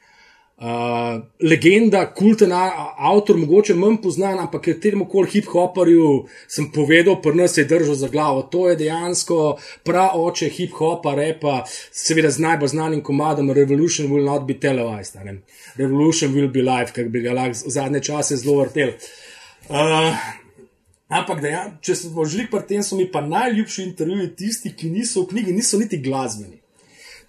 [0.58, 6.08] Uh, legenda, kulten avtor, mogoče manj poznan, ampak je temu kol hip-hoparju
[6.50, 8.42] sem povedal, pri nas je držal za glavo.
[8.50, 9.36] To je dejansko
[9.86, 11.60] prav oče hip-hopa, repa,
[11.94, 15.14] seveda z najbolj znanim komadom Revolution will not be televised.
[15.76, 18.96] Revolution will be live, kak bi ga lahko zadnje čase zelo vrtel.
[19.70, 20.10] Uh,
[21.06, 24.90] ampak da ja, če se žlik pri tem, so mi pa najljubši intervjuji tisti, ki
[24.90, 26.58] niso v knjigi, niso niti glasbeni.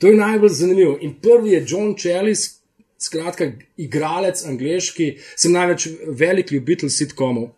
[0.02, 0.98] To je najbolj zanimivo.
[1.06, 2.59] In prvi je John Chalice,
[3.00, 7.52] skratka, igralec angliški, sem največ velik ljubitelj sitkomov.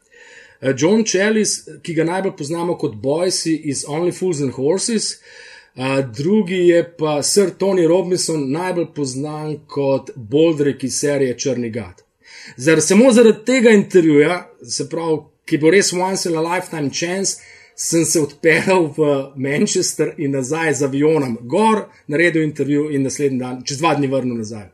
[0.61, 5.15] Uh, John Chalice, ki ga najbolj poznamo kot Boysi iz Only Fools and Horses,
[5.75, 12.05] uh, drugi je pa Sir Tony Robinson, najbolj znan kot Boldrek iz serije Črni Gad.
[12.57, 17.41] Zar, samo zaradi tega intervjuja, se pravi, ki bo res once in a lifetime chance,
[17.75, 23.63] sem se odpeljal v Manchester in nazaj z avionom, gor, naredil intervju in naslednji dan,
[23.65, 24.69] čez dva dni vrnil nazaj.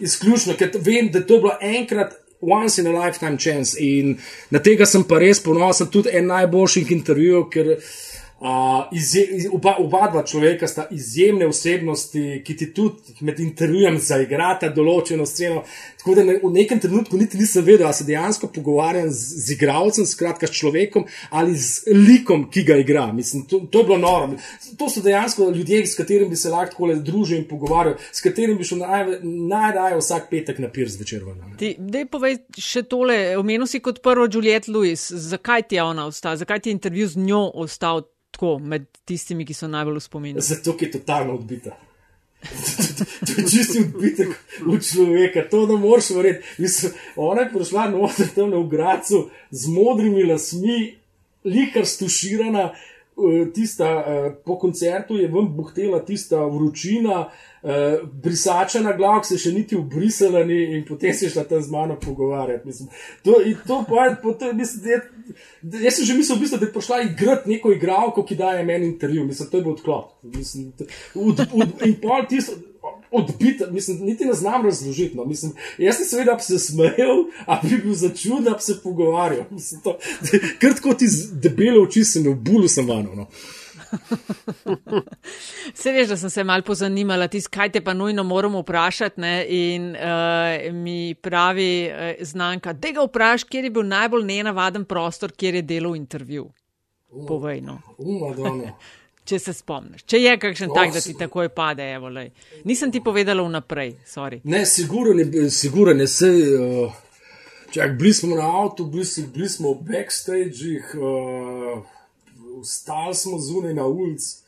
[0.00, 2.20] Izključno, ker vem, da to je bilo enkrat.
[2.44, 4.18] Once in a lifetime chance, in
[4.50, 7.70] na tega sem pa res ponosen, tudi en najboljših intervjujev, ker
[8.44, 14.68] uh, izje, oba, oba dva človeka sta izjemne osebnosti, ki ti tudi med intervjujem zaigrata
[14.76, 15.62] določeno sceno.
[16.04, 19.52] Tako da ne, v nekem trenutku niti nisem vedel, ali se dejansko pogovarjam z, z
[19.54, 23.06] igralcem, skratka s človekom ali z likom, ki ga igra.
[23.12, 24.34] Mislim, to, to je bilo noro.
[24.78, 28.68] To so dejansko ljudje, s katerimi bi se lahko družil in pogovarjal, s katerimi bi
[28.68, 28.84] šel
[29.24, 31.24] najraje vsak petek na pier zvečer.
[31.58, 36.36] Dej povej še tole, omenil si kot prvo Juliet Lewis, zakaj ti je ona ostala,
[36.36, 38.04] zakaj ti je intervju z njo ostal?
[38.34, 40.40] tako med tistimi, ki so najbolj v spominu?
[40.42, 41.76] Zato je totalno odbita.
[43.26, 44.34] to je čisti odbitek
[44.66, 46.44] v človeka, to ne moreš verjeti.
[47.16, 50.94] Ona je prišla noter tam v Gracu z modrimi lasmi,
[51.44, 57.28] likar stuširana, eh, tista eh, po koncertu je vam buhtela tista vročina.
[57.64, 61.72] Uh, brisača na glav, se še niti ubrisala ni in potem je šla tam z
[61.72, 62.68] mano pogovarjati.
[62.68, 62.90] Mislim,
[63.24, 65.00] to, to, pa, po, to, mislim,
[65.62, 68.90] da, jaz sem že mislil, bistvu, da je prišla igrati neko igralko, ki daje meni
[68.92, 69.24] intervju.
[69.24, 70.12] Mislim, to je bil odklop.
[70.22, 70.74] Mislim,
[71.14, 72.60] od, od, in pol tisto.
[73.14, 75.16] Odbit, mislim, niti ne znam razložiti.
[75.16, 75.24] No.
[75.24, 79.44] Mislim, jaz sem seveda se smejal, a bi bil začuden, da bi se pogovarjal.
[80.60, 83.14] Ker tako ti debele oči sem v bulu sem vano.
[83.14, 83.26] No.
[85.74, 89.20] Se veš, da sem se mal pozanimala, tis, kaj te pa nujno moramo vprašati.
[89.20, 89.34] Ne?
[89.48, 95.32] In uh, mi pravi uh, znanka, da ga vprašaj, kjer je bil najbolj nenavaden prostor,
[95.32, 96.48] kjer je delal intervju.
[97.28, 97.60] Povej.
[97.60, 97.78] No.
[99.24, 102.10] Če se spomniš, če je kakšen oh, tak, da ti takoj pade, evo,
[102.68, 103.94] nisem ti povedala vnaprej.
[104.04, 104.42] Sorry.
[104.44, 106.30] Ne, siguren je, siguren je, se.
[106.58, 107.00] Uh,
[107.74, 110.92] Čak, bili smo na avtu, bili, bili smo v backstageh.
[110.94, 111.80] Uh,
[112.64, 114.44] stali smo zunaj na ulici.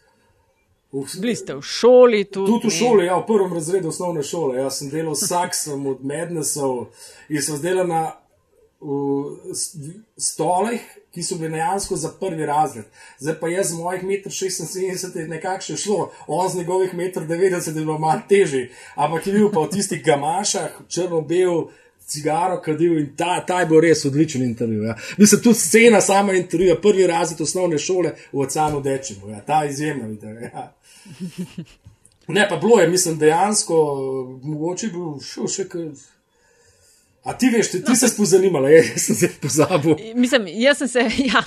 [1.20, 2.52] Bili ste v šoli tudi?
[2.52, 4.60] Tudi v šoli, ja, v prvem razredu osnovne šole.
[4.60, 6.86] Jaz sem delal Saksom od Mednesov
[7.28, 8.04] in sem delal na
[10.16, 10.84] stolih,
[11.16, 12.84] ki so bili dejansko za prvi razred.
[13.18, 17.84] Zdaj pa jaz z mojih 1,76 m nekako šlo, on z njegovih 1,90 m je
[17.84, 21.70] bilo malo težje, ampak je bil pa v tistih gamašah, črno-bel
[22.06, 24.82] cigaro kadil in ta, ta je bil res odličen intervju.
[24.82, 24.96] Ja.
[25.16, 29.40] Mislim, tudi scena sama intervjuja, prvi razred osnovne šole v Oceanu Dečemu, ja.
[29.40, 30.50] ta izjemna intervju.
[30.52, 30.72] Ja.
[32.28, 33.74] Ne, pa bilo je, mislim, dejansko,
[34.42, 35.88] mogoče bi šel še kaj.
[37.26, 39.96] A ti veš, ti, ti se spozanimala, jaz sem se pozabil.
[40.14, 41.00] Mislim, jaz sem se,
[41.32, 41.42] ja,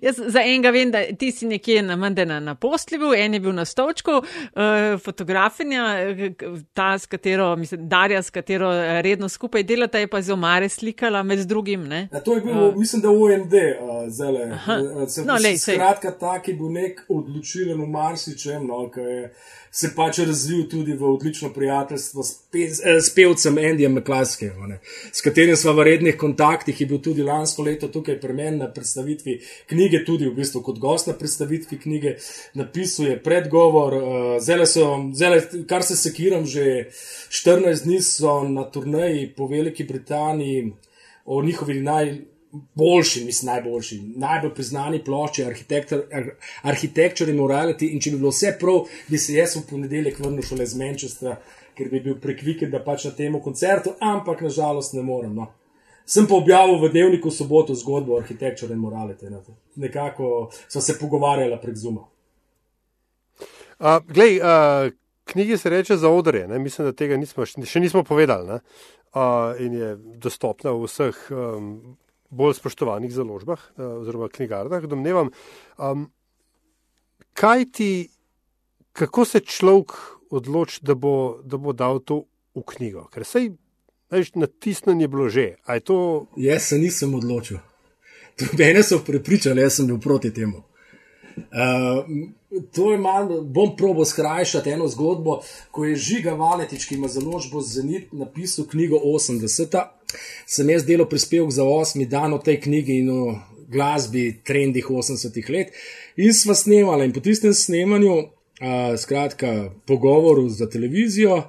[0.00, 3.52] jaz za enega vem, da ti si nekje na Mandena na postljivu, en je bil
[3.52, 5.84] na stolčku, uh, fotografinja,
[6.72, 8.70] ta, s katero, mislim, Darja, s katero
[9.02, 11.88] redno skupaj delata, je pa z omare slikala med drugim.
[11.88, 12.08] Ne?
[12.12, 14.46] Ja, to je bil, uh, mislim, da OMD, uh, zelo.
[15.26, 19.32] No, lej, skratka, tak je bil nek odločilen v marsičem, no, kaj je
[19.70, 24.74] se pač razvil tudi v odlično prijateljstvo s, pe, eh, s pevcem Andyjem McClaskem,
[25.12, 26.80] s katerim smo v rednih kontaktih.
[26.80, 29.38] Je bil tudi lansko leto tukaj pri meni na predstavitvi
[29.70, 32.16] knjige, tudi v bistvu kot gost na predstavitvi knjige,
[32.54, 33.94] napisuje predgovor.
[33.94, 34.02] Uh,
[34.42, 36.90] zele so, zele, kar se sekiram, že
[37.30, 40.72] 14 dni so na turnaji po Veliki Britaniji
[41.24, 42.18] o njihovi naj
[42.52, 45.44] boljši, mislim, najboljši, najbolj priznani plošči,
[46.62, 47.92] Architecture in Morality.
[47.92, 51.36] In če bi bilo vse prav, bi se jaz v ponedeljek vrnil šele z Manchestra,
[51.78, 55.34] ker bi bil prekviken, da pač na tem koncertu, ampak nažalost ne morem.
[55.36, 55.50] No.
[56.10, 59.30] Sem pa objavil v dnevniku soboto zgodbo o Architecture in Morality.
[59.30, 59.42] No.
[59.76, 62.06] Nekako so se pogovarjali prek Zuma.
[63.80, 64.90] Uh, glej, uh,
[65.24, 66.58] knjigi se reče za odre, ne?
[66.58, 68.58] mislim, da tega nismo, še nismo povedali.
[69.14, 71.96] Uh, in je dostopna v vseh um,
[72.30, 75.30] bolj spoštovanih založbah eh, oziroma knjigarnah, domnevam.
[75.78, 76.08] Um,
[77.34, 78.08] kaj ti,
[78.92, 79.92] kako se človek
[80.30, 80.94] odloči, da,
[81.42, 82.24] da bo dal to
[82.54, 83.08] v knjigo?
[83.10, 85.54] Ker se je natisnjeno bilo že.
[85.84, 86.26] To...
[86.36, 87.58] Jaz se nisem odločil.
[88.58, 90.62] Mene so prepričali, jaz sem bil proti temu.
[91.36, 92.06] Uh,
[92.72, 97.60] to je malo, bom probo skrajšati eno zgodbo, ko je Žiga Valetič, ki ima založbo
[97.60, 99.76] Zenit, napisal knjigo 80.
[100.46, 103.22] Sem jaz delal prispevek za 8 dan o tej knjigi in o
[103.70, 105.74] glasbi, trendih 80-ih let.
[106.18, 111.44] In sva snemala in po tistem snemanju, uh, skratka, pogovoru za televizijo,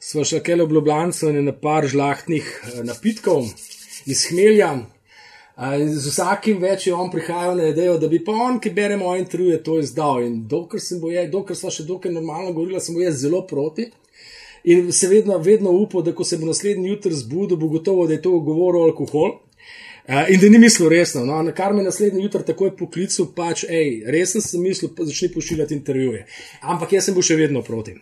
[0.00, 3.44] sva šla kele v Ljubljano in na par žlahtnih uh, napitkov
[4.06, 4.76] iz hmelja.
[5.58, 9.24] Z vsakim več je on prihajal na idejo, da bi pa on, ki bere moje
[9.24, 10.22] intervjuje, to izdal.
[10.22, 13.42] In dokler sem bo jaz, dokler sva še dokaj normalno govorila, sem bo jaz zelo
[13.46, 13.88] proti.
[14.68, 18.18] In se vedno, vedno upal, da ko se bo naslednji jutr zbudil, bo gotovo, da
[18.18, 19.38] je to govoril alkohol.
[20.08, 21.24] Uh, in da ni mislil resno.
[21.24, 25.28] No, na kar me naslednji jutr takoj poklical, pač, hej, resno sem mislil, pa začni
[25.34, 26.26] pošiljati intervjuje.
[26.60, 27.98] Ampak jaz sem bil še vedno proti.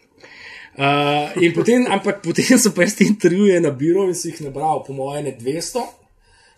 [0.76, 4.94] Uh, potem, ampak potem sem pa jaz te intervjuje nabiral in si jih nabral, po
[4.94, 5.86] mojem, 200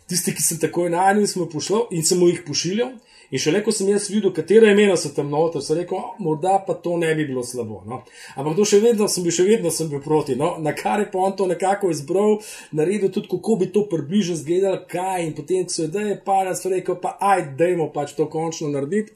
[0.08, 2.96] tisti, ki sem takoj na enem, smo pošli in sem jih pošiljal.
[3.30, 6.78] In šele ko sem jaz videl, katera imena so tam noter, sem rekel, morda pa
[6.80, 7.82] to ne bi bilo slabo.
[7.88, 8.00] No?
[8.40, 10.36] Ampak to še vedno sem bil, še vedno sem bil proti.
[10.38, 10.54] No?
[10.64, 12.38] Na kar je pa on to nekako izbral,
[12.72, 16.96] naredil tudi, kako bi to približno izgledalo, kaj in potem, so ideje parali, so rekel,
[17.02, 19.12] pa aj, dajmo pač to končno narediti.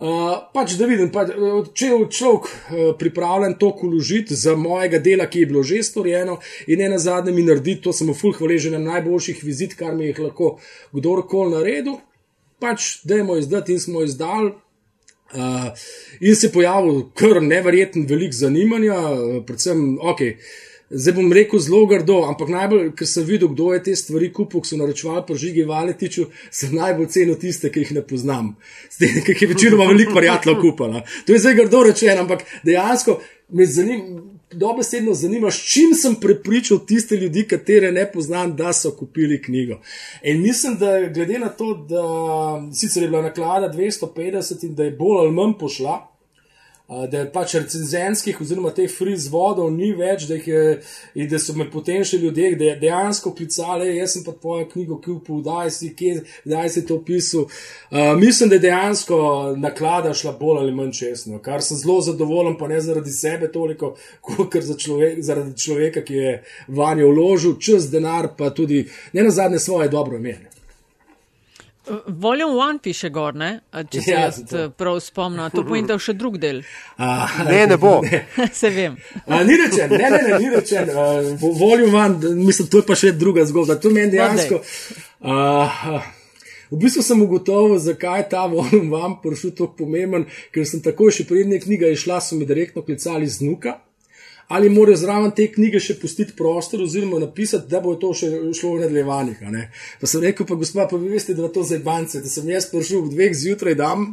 [0.00, 5.26] Uh, pač da vidim, pa, če je človek uh, pripravljen to uložiti za mojega dela,
[5.28, 6.38] ki je bilo že storjeno,
[6.72, 10.08] in ena zadnja mi naredi, to sem v full hvaležen na najboljših vizit, kar mi
[10.08, 10.54] jih lahko
[10.96, 12.00] kdorkoli naredil,
[12.60, 14.52] pač da je moj izdati in smo izdal.
[15.30, 15.70] Uh,
[16.20, 20.26] in se je pojavil kar neverjeten velik zanimanja, uh, predvsem, ok.
[20.90, 24.58] Zdaj bom rekel zelo grdo, ampak najbolj, ker sem videl, kdo je te stvari kupil,
[24.58, 28.56] ko so naročevali po žigi Valetiču, sem najbolj cenil tiste, ki jih ne poznam.
[28.96, 31.04] Zdaj, ki jih večinoma veliko prijateljev kupala.
[31.26, 33.20] To je zdaj grdo rečeno, ampak dejansko
[33.54, 34.18] me zanima,
[34.52, 39.80] dobesedno zanima, s čim sem prepričal tiste ljudi, katere ne poznam, da so kupili knjigo.
[40.22, 44.90] In mislim, da glede na to, da sicer je bila naklada 250 in da je
[44.90, 46.09] bolj ali manj pošla
[46.90, 50.80] da je pač recenzenskih, oziroma teh friz vodov ni več, da, je,
[51.30, 54.98] da so me potem še ljudje, da je dejansko klicali, jaz sem pa tvojo knjigo
[55.04, 57.46] kupil, daj si, kje, daj si to pisal.
[57.46, 59.20] Uh, mislim, da je dejansko
[59.62, 63.94] naklada šla bolj ali manj čestno, kar sem zelo zadovoljen, pa ne zaradi sebe toliko,
[64.26, 66.38] kot za človek, zaradi človeka, ki je
[66.68, 70.59] vanjo vložil čas, denar, pa tudi ne na zadnje svoje dobro imene.
[72.06, 73.60] Volume 1 piše gor, ne?
[73.90, 74.68] če se ja, jaz to.
[74.78, 75.50] prav spomnim.
[75.50, 76.62] To pomeni, da je še drug del.
[76.96, 77.10] A,
[77.48, 77.98] ne, ne bo.
[78.10, 78.22] Ne.
[78.60, 78.96] se vem.
[79.26, 80.88] A, ni rečen, ne, ne, ne, ni rečen.
[80.90, 83.76] Uh, volume 1, mislim, to je pa še druga zgodba.
[83.82, 84.62] To meni dejansko.
[85.20, 86.00] Uh,
[86.70, 91.10] V bistvu sem ugotovil, zakaj je ta volume 1 prišel tako pomemben, ker sem takoj
[91.10, 93.80] še prednje knjige išla, so mi direktno klicali z nuka
[94.50, 98.72] ali morajo zraven te knjige še pustiti prostor, oziroma napisati, da bo to še šlo
[98.74, 99.44] v nadaljevanjih.
[100.00, 102.48] Pa sem rekel, pa gospod, pa vi veste, da je to za bance, da sem
[102.50, 104.08] jaz prišel v dveh zjutraj, dan,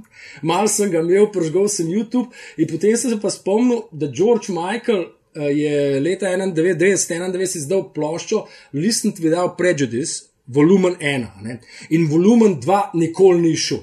[0.45, 4.53] mal sem ga imel, pržgal sem YouTube in potem sem se pa spomnil, da George
[4.53, 5.07] Michael.
[5.37, 11.27] Eh, je leta 1991 izdal ploščo Listen Without Prejudice, volumen 1.
[11.41, 11.59] Ne?
[11.89, 13.81] In volumen 2 nikoli ni šel.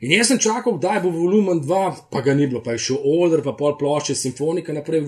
[0.00, 3.02] In jaz sem čakal, kdaj bo volumen 2, pa ga ni bilo, pa je šel
[3.04, 5.02] Oder, pa pol plošče, simfonika, naprej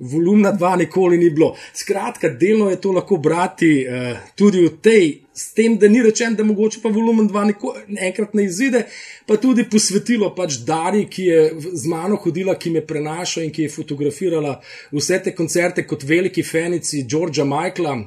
[0.00, 1.50] volumna 2 nikoli ni bilo.
[1.76, 6.32] Skratka, delno je to lahko brati uh, tudi v tej, s tem, da ni rečen,
[6.36, 8.86] da mogoče pa volumen 2 enkrat ne izide,
[9.28, 13.68] pa tudi posvetilo pač Dari, ki je z mano hodila, ki me prenaša in ki
[13.68, 14.54] je fotografirala
[14.96, 17.98] vse te koncerte kot veliki fenici Georgea Michaela.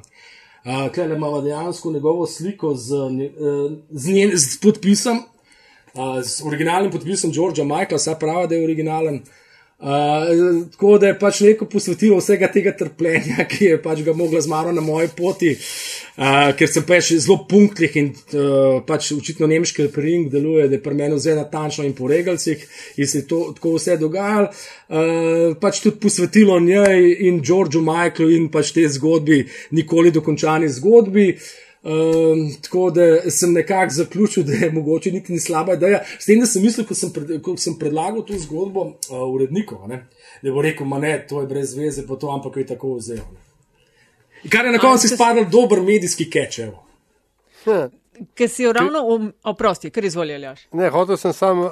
[0.66, 5.22] Uh, Klej imamo dejansko njegovo sliko z, uh, z, njen, z podpisom,
[6.24, 9.24] z originalnim podpisom Georgea Michaela, saj pravi, da je originalen.
[9.76, 14.40] Uh, tako da je pač neko posvetilo vsega tega trpljenja, ki je pač ga mogla
[14.42, 19.90] zmaro na moji poti, uh, ker sem pač zelo punktih in uh, pač očitno nemški
[20.00, 22.64] ring deluje, da je pri meni vse natančno in po regalcih
[22.96, 24.48] in se je to tako vse dogajalo.
[24.88, 29.44] Uh, pač tudi posvetilo njej in Georgeu Michaelu in pač te zgodbi,
[29.76, 31.30] nikoli dokončani zgodbi.
[31.36, 36.00] Uh, Um, tako da sem nekako zaključil, da je mogoče niti ni slaba ideja.
[36.20, 39.78] S tem, da sem mislil, ko sem, pred, ko sem predlagal to zgodbo uh, uredniku,
[40.42, 43.22] da bo rekel, ma ne, to je brez veze, pa to, ampak je tako vzel.
[43.22, 44.50] Ne.
[44.50, 46.74] Kar je na koncu spadal dober medijski kečev.
[48.34, 50.68] Ker si ravno oprosti, ker izvoljaš.
[50.72, 51.70] Ne, hotel sem samo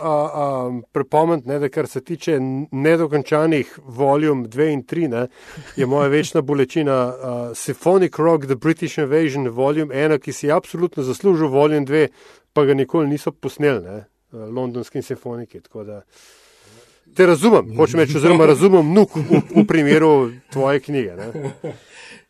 [0.92, 2.38] pripomniti, da kar se tiče
[2.72, 5.28] nedokončanih voljum 2 in 3, ne,
[5.76, 11.04] je moja večna bolečina uh, Symphonic Rock, The British Invasion, voljum 1, ki si absolutno
[11.04, 12.08] zaslužil voljum 2,
[12.54, 15.62] pa ga nikoli niso posneli, ne, londonski simfoniki.
[17.16, 21.16] Te razumem, hočem reči, oziroma razumem nuk v, v primeru tvoje knjige.
[21.16, 21.52] Ne.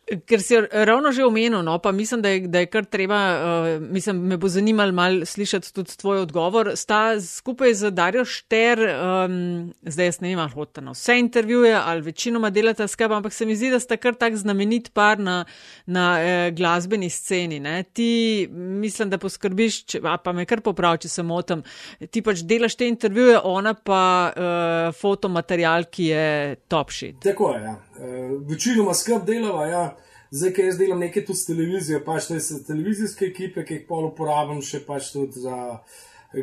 [0.04, 3.82] Ker si ravno že omenil, no, pa mislim, da je, da je kar treba, uh,
[3.82, 6.74] mislim, me bo zanimalo mal slišati tudi tvoj odgovor.
[6.76, 11.72] Sta skupaj z Darjo Šter, um, zdaj jaz ne vem, ali hodite na vse intervjuje
[11.80, 15.46] ali večinoma delate skupaj, ampak se mi zdi, da sta kar tak znamenit par na,
[15.86, 17.60] na uh, glasbeni sceni.
[17.64, 17.84] Ne.
[17.84, 21.64] Ti mislim, da poskrbiš, če, pa me kar popravi, če se motim,
[22.12, 24.04] ti pač delaš te intervjuje, ona pa
[24.36, 27.24] uh, fotomaterial, ki je top shit.
[27.24, 27.78] Tako je, ja.
[28.04, 29.90] Uh, večinoma skrb delava, ja.
[30.34, 34.08] Zdaj, ki jaz delam nekaj tudi s televizijo, pač te televizijske ekipe, ki jih pol
[34.08, 35.78] uporabljam še pač tudi za.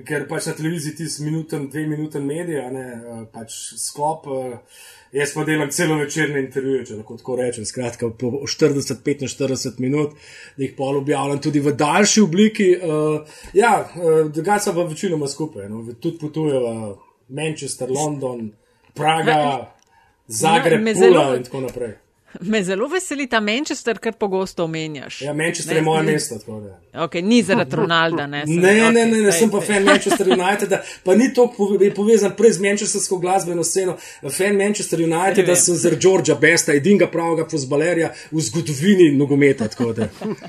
[0.06, 4.28] Ker pač na televiziji ti si minuten, dve minuten medija, ne eh, pač sklop.
[4.30, 4.84] Eh,
[5.18, 10.14] jaz pa delam celo večerne intervjuje, če lahko tako rečem, skratka po 40-45 minut,
[10.54, 12.68] da jih pol objavljam tudi v daljši obliki.
[12.78, 13.72] Uh, ja,
[14.30, 16.76] drugače pa večinoma skupaj, no, tudi potujejo
[17.40, 18.52] Manchester, London,
[18.94, 19.74] Praga,
[20.30, 21.96] Zagreb, no, Pula in tako naprej.
[22.40, 25.22] Me zelo veseli ta Manchester, kar pogosto omenjaš.
[25.22, 26.34] Ja, Manchester ne, je moje mesto.
[26.94, 28.44] Okay, ni zaradi Ronalda, ne?
[28.46, 31.48] Sem, ne, okay, ne, ne, ne, sem pa fan Manchester United, pa ni to
[31.96, 33.96] povezan prej z manchestersko glasbeno sceno.
[34.30, 39.68] Fan Manchester United, da sem zaradi Georgea Besta, edinega pravega fuzbalerja v zgodovini nogometa.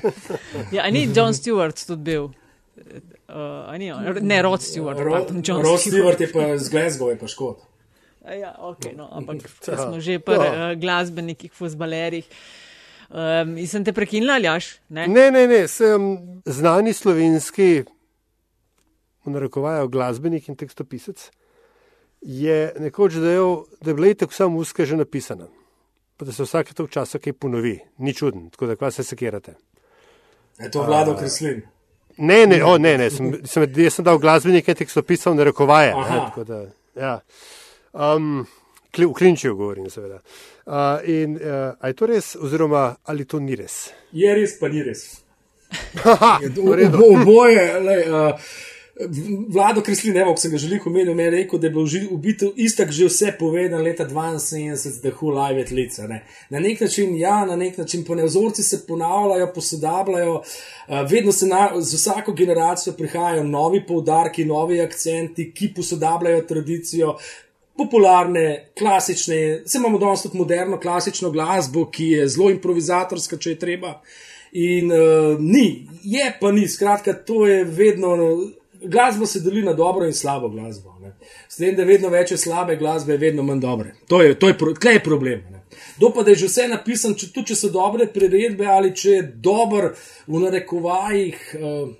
[0.76, 2.30] ja, ni John Stewart tudi bil.
[3.32, 4.98] Uh, ni, ne, Rod Stewart.
[4.98, 7.71] Rod, Rod Stewart je pa z Glasgow, je pa škod.
[8.22, 12.28] Ja, okay, no, ampak če smo že pri uh, glasbenikih, fuzbalerjih.
[13.12, 14.78] Um, sem te prekinila, ali aš?
[14.88, 15.04] Ne?
[15.10, 16.14] ne, ne, ne, sem
[16.48, 17.82] znani slovenski,
[19.24, 21.30] v narekovajo glasbenik in tekstopisec.
[22.22, 25.48] Je nekoč dejal, da je bila tako samo uska že napisana,
[26.16, 29.54] pa da se vsake tog časa kaj ponovi, ni čuden, tako da kva se sekirate.
[30.60, 31.62] Je to vlado uh, kreslin?
[32.16, 35.94] Ne, ne, o, ne, ne, sem, sem, jaz sem dal glasbenik in tekstopisal narekovaje.
[35.94, 36.60] Ne,
[36.94, 37.18] ja.
[37.92, 38.46] Um,
[38.98, 40.20] v klinčju govorim, seveda.
[40.66, 40.74] Uh,
[41.08, 43.90] in uh, ali je to res, oziroma ali to ni res?
[44.12, 45.22] Je res, pa ni res.
[47.12, 48.52] Oboje, uh,
[49.48, 52.50] vlado Kreslin, evo, ki sem ga želel omeniti, je rekel, da je bil v bistvu
[52.56, 56.06] istak že vse povedan leta 72, da hu live et lica.
[56.06, 56.22] Ne.
[56.50, 61.46] Na nek način, ja, na nek način, po nevzorci se ponavljajo, posodabljajo, uh, vedno se
[61.46, 67.16] na, z vsako generacijo prihajajo novi poudarki, novi akcenti, ki posodabljajo tradicijo
[67.76, 73.58] popularne, klasične, se imamo danes tudi moderno, klasično glasbo, ki je zelo improvizatorska, če je
[73.58, 73.94] treba.
[74.52, 78.16] In uh, ni, je pa ni, skratka, to je vedno.
[78.82, 80.96] Glasba se deli na dobro in slabo glasbo.
[81.00, 81.12] Ne.
[81.48, 83.94] S tem, da je vedno več slabe glasbe, je vedno manj dobre.
[84.08, 84.56] To je, to je,
[84.90, 85.44] je problem.
[85.50, 85.62] Ne.
[86.00, 89.10] Do pa da je že vse napisano, če, tudi če so dobre priredbe ali če
[89.10, 89.92] je dober
[90.26, 91.92] v narekovajih, uh,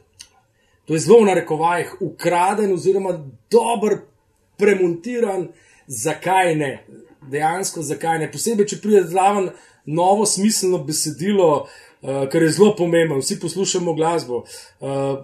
[0.85, 3.15] to je zelo v narekovajih, ukraden oziroma
[3.51, 4.01] dober
[4.61, 5.49] premontiran,
[5.87, 6.73] zakaj ne.
[7.31, 8.31] Dejansko, zakaj ne.
[8.33, 9.53] Posebej, če pride zraven
[9.87, 13.21] novo smiselno besedilo, uh, kar je zelo pomembno.
[13.23, 14.45] Vsi poslušamo glasbo.
[14.81, 15.23] Uh,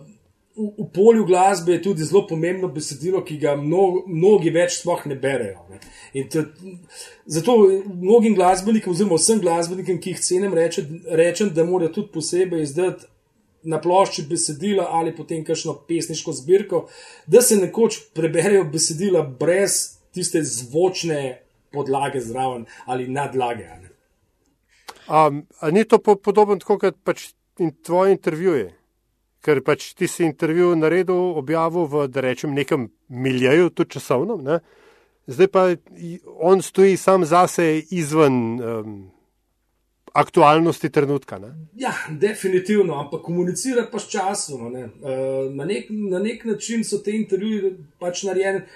[0.59, 5.05] v, v polju glasbe je tudi zelo pomembno besedilo, ki ga mnogo, mnogi več sploh
[5.11, 5.63] ne berejo.
[5.71, 5.83] Ne.
[6.33, 6.43] To,
[7.27, 7.57] zato
[7.87, 13.07] mnogim glasbenikom, oziroma vsem glasbenikom, ki jih cenim, rečem, rečem da morajo tudi posebej izdati
[13.63, 16.87] na plošči besedila ali potem kakšno pesniško zbirko,
[17.27, 21.43] da se nekoč preberejo besedila brez tiste zvočne
[21.73, 23.69] podlage zraven ali nadlage.
[25.09, 28.73] Um, ni to po, podobno kot pač in tvoje intervjuje?
[29.45, 34.59] Ker pač ti si intervju naredil, objavil v, da rečem, nekem miljeju, tudi časovno, ne?
[35.29, 35.63] zdaj pa
[36.41, 39.11] on stoji sam zase izven um,
[40.19, 41.39] aktualnosti trenutka.
[41.39, 41.53] Ne?
[41.77, 44.69] Ja, definitivno, ampak komunicira pa s časom.
[44.73, 44.85] Ne?
[44.85, 48.67] Uh, na, nek, na nek način so te intervjuje pač narejene.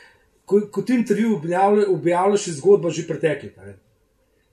[0.47, 1.37] Ko, ko ti intervju
[1.89, 3.75] objavljaš, je zgodba že pretekla.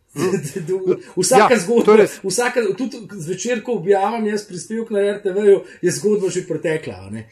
[1.21, 5.47] vsaka ja, zgodba, vsaka, tudi zvečer, ko objavim jaz prispevek na RTV,
[5.81, 7.09] je zgodba že pretekla.
[7.13, 7.27] Ne?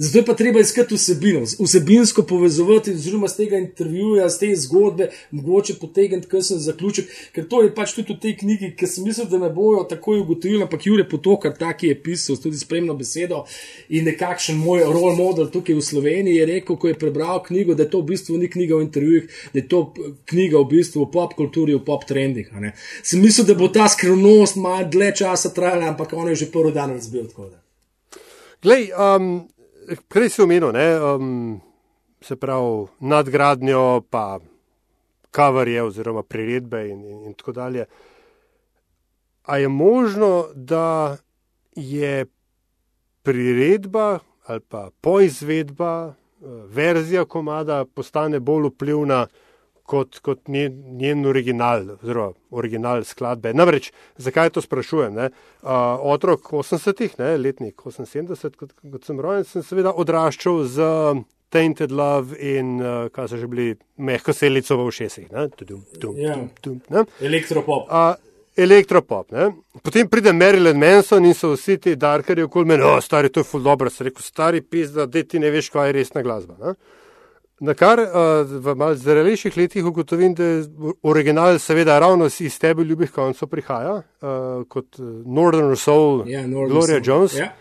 [0.00, 5.08] Zato je pa treba iskati vsebino, vsebinsko povezovati, oziroma z tega intervjuja, z te zgodbe,
[5.30, 7.08] mogoče potegniti, kaj sem zaključil.
[7.34, 10.20] Ker to je pač tudi v tej knjigi, ki sem mislil, da ne bojo takoj
[10.22, 13.42] ugotovili, ampak Jure Potokar, taki je pisal, tudi spremno besedo
[13.88, 17.90] in nekakšen moj role model tukaj v Sloveniji je rekel, ko je prebral knjigo, da
[17.90, 19.82] to v bistvu ni knjiga o intervjujih, da je to
[20.30, 22.54] knjiga v bistvu o pop kulturi, o pop trendih.
[23.02, 26.70] Sem mislil, da bo ta skrivnost malo dlje časa trajala, ampak on je že prvi
[26.72, 27.26] dan razbil.
[28.62, 29.48] Glej, um,
[30.08, 31.60] prej si omenil, ne, um,
[32.20, 34.38] se pravi, nadgradnjo, pa
[35.30, 37.84] kavarje oziroma priredbe in, in, in tako dalje.
[39.42, 41.16] A je možno, da
[41.74, 42.26] je
[43.22, 46.14] priredba ali pa poizvedba, uh,
[46.70, 49.26] verzija komada postane bolj vplivna?
[49.88, 53.54] Kot, kot njen, njen original, oziroma original skladbe.
[53.56, 55.16] Namreč, zakaj to sprašujem?
[55.16, 55.30] Uh,
[56.12, 60.92] otrok 80-ih, letnik 78, kot, kot sem rojen, sem seveda odraščal z
[61.48, 65.28] Tainted Love in uh, kaj so že bili mehko selico v ušesih.
[65.32, 65.46] Ja.
[67.24, 67.88] Elektropop.
[67.88, 68.14] Uh,
[68.58, 69.30] Elektropop.
[69.32, 69.52] Ne?
[69.82, 73.46] Potem pride Marilyn Manson in so vsi ti darkari okoli mene, o, stari, to je
[73.46, 76.56] ful dobro, se reko, stari pizda, da ti ne veš, kaj je resna glasba.
[76.58, 76.74] Ne?
[77.60, 78.08] Na kar uh,
[78.46, 80.66] v malce zrelejših letih ugotovim, da je
[81.02, 86.70] original, seveda, ravno iz tebe ljubih koncev prihaja, uh, kot Northern Soul, yeah, ja, Northern
[86.70, 87.06] Gloria Soul.
[87.06, 87.34] Jones.
[87.34, 87.50] Yeah.
[87.50, 87.52] Ja.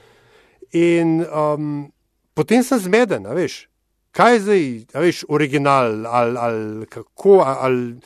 [0.71, 1.91] In um,
[2.33, 3.65] potem sem zmeden, veš,
[4.11, 7.43] kaj je zdaj, veš, original ali, ali kako.
[7.45, 7.99] Ali,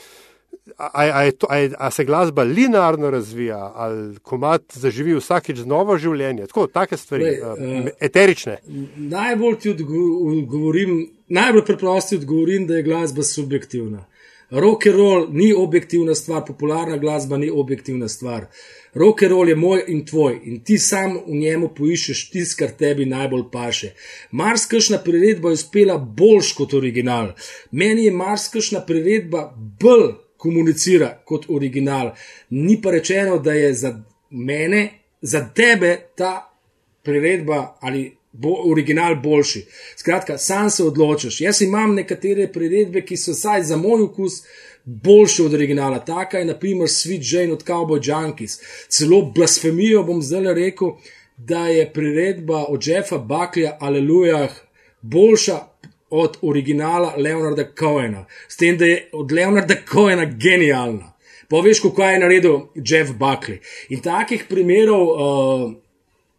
[0.78, 6.46] A, a, to, a, a se glasba linearno razvija, ali komat zaživi vsakeč novo življenje,
[6.46, 8.56] tako take stvari, Lej, uh, eterične.
[8.96, 10.94] Najbolj ti odgovorim,
[11.32, 14.04] najbolj preprosti odgovorim, da je glasba subjektivna.
[14.50, 18.46] Rock and roll ni objektivna stvar, popularna glasba ni objektivna stvar.
[18.94, 22.74] Rock and roll je moj in tvoj in ti sam v njemu poiščeš tisto, kar
[22.76, 23.94] tebi najbolj paše.
[24.30, 27.32] Marskašna priredba je uspela boljš kot original.
[27.70, 32.12] Meni je marskašna priredba bolj komunicira kot original.
[32.50, 33.94] Ni pa rečeno, da je za
[34.30, 34.88] mene,
[35.20, 36.50] za tebe ta
[37.02, 39.66] priredba ali bo original boljši.
[39.96, 41.40] Skratka, sam se odločiš.
[41.40, 44.42] Jaz imam nekatere priredbe, ki so vsaj za moj okus.
[44.84, 48.58] Boljše od originala, taka je naprimer Sweet Jane od Cowboy Junkies.
[48.88, 50.96] Celo blasfemijo bom zdaj rekel,
[51.36, 54.48] da je priredba od Jeffa Buckleya, Aleluja,
[55.02, 55.58] boljša
[56.10, 61.12] od originala Leonarda Cohena, s tem, da je od Leonarda Cohena genialna.
[61.48, 63.58] Poveš, kako je naredil Jeff Buckley.
[63.88, 65.72] In takih primerov uh,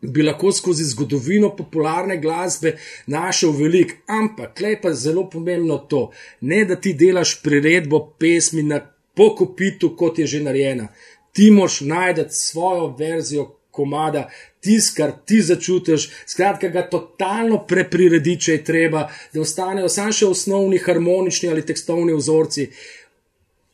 [0.04, 2.76] bi lahko skozi zgodovino popularne glasbe
[3.08, 6.10] našel veliko, ampak klej pa zelo pomembno to,
[6.41, 8.82] ne da ti delaš priredbo pesmi na
[9.16, 10.88] pokopitu, kot je že narejena.
[11.34, 14.30] Ti moš najti svojo verzijo komada,
[14.62, 20.30] tisto, kar ti začutiš, skratka, ga totalno prepriredi, če je treba, da ostanejo samo še
[20.30, 22.68] osnovni harmonični ali tekstovni vzorci.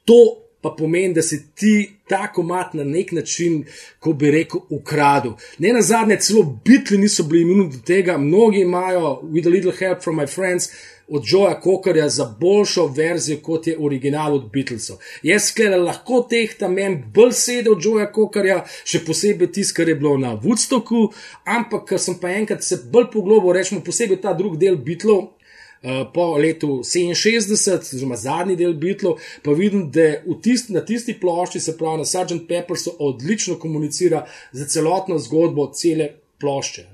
[0.08, 0.20] To
[0.62, 3.64] pa pomeni, da si ti ta komat na nek način,
[4.00, 5.38] ko bi rekel, ukradel.
[5.60, 9.72] Ne na zadnje, celo bitli niso bili imuni do tega, mnogi imajo, with a little
[9.72, 10.70] help from my friends
[11.10, 14.98] od Joea Cockerja za boljšo verzijo, kot je original od Beatlesov.
[15.24, 19.96] Jaz sklej lahko tehtam en bolj sedel od Joea Cockerja, še posebej tisto, kar je
[19.96, 21.08] bilo na Woodstocku,
[21.46, 25.39] ampak ker sem pa enkrat se bolj poglobil, rečemo posebej ta drug del Beatlov.
[25.80, 31.60] Uh, po letu 67, oziroma zadnji del Beatlov, pa vidim, da tist, na tisti plošči,
[31.60, 32.48] se pravi na Sgt.
[32.48, 36.10] Peppersu, odlično komunicira za celotno zgodbo cele
[36.40, 36.86] plošče.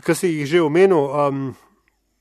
[0.00, 1.54] Kar si jih že omenil, um,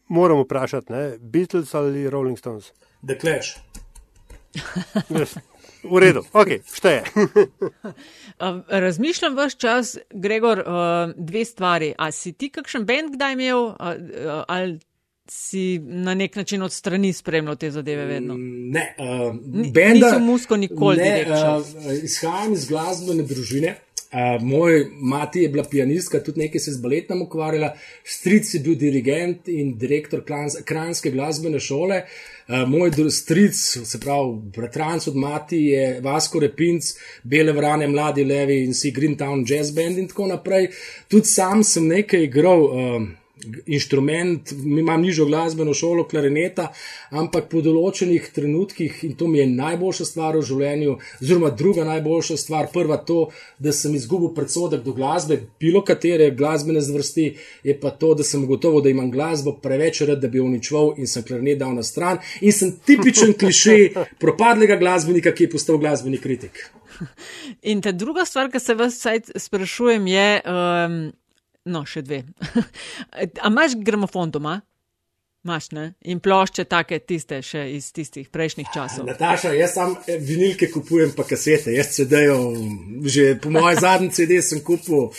[0.07, 1.17] moramo vprašati, ne?
[1.19, 2.71] Beatles ali Rolling Stones?
[3.03, 3.59] The Clash.
[5.83, 7.03] V redu, ok, šteje.
[8.85, 10.63] Razmišljam vaš čas, Gregor,
[11.15, 11.93] dve stvari.
[11.97, 13.71] A si ti kakšen bend kdaj imel,
[14.47, 14.79] ali
[15.27, 18.35] si na nek način od strani spremljal te zadeve vedno?
[18.37, 19.35] Ne, uh,
[19.71, 20.05] benda.
[20.05, 20.97] Nisem musko nikoli.
[20.97, 23.75] Ne, uh, izhajam iz glasbene družine.
[24.11, 27.69] Uh, moj mati je bila pianistka, tudi nekaj se z baletom ukvarjala,
[28.03, 30.25] stric je bil dirigent in direktor
[30.65, 32.01] Kranske glasbene šole.
[32.47, 33.55] Uh, moj stric,
[33.85, 36.91] se pravi, bratranc od mati je Vasko Repinc,
[37.23, 40.67] Bele vrane, Mladi Levi in si Greentown Jazz Band in tako naprej.
[41.07, 42.63] Tudi sam sem nekaj igral.
[42.67, 43.09] Uh,
[43.65, 46.69] inštrument, imam nižjo glasbeno šolo, klarineta,
[47.11, 52.37] ampak po določenih trenutkih, in to mi je najboljša stvar v življenju, oziroma druga najboljša
[52.37, 53.19] stvar, prva to,
[53.59, 57.27] da sem izgubil predsodek do glasbe, bilo katere glasbene zvrsti,
[57.67, 60.93] je pa to, da sem gotovo, da imam glasbo preveč rad, da bi jo uničval
[60.97, 63.77] in sem klarinet dal na stran in sem tipičen kliše
[64.19, 66.67] propadlega glasbenika, ki je postal glasbeni kritik.
[67.61, 68.99] In ta druga stvar, ki se vas
[69.47, 70.29] sprašujem, je.
[70.45, 71.01] Um...
[71.69, 72.23] No, še dve.
[73.43, 74.59] A imaš gramofon doma?
[75.43, 75.87] Maš, ne?
[76.05, 79.07] In plošče take tiste še iz tistih prejšnjih časov.
[79.09, 81.73] Nataša, jaz sam eh, vinilke kupujem pa kasete.
[81.73, 82.37] Jaz CD-jo,
[83.09, 85.09] že po mojem zadnjem CD sem kupil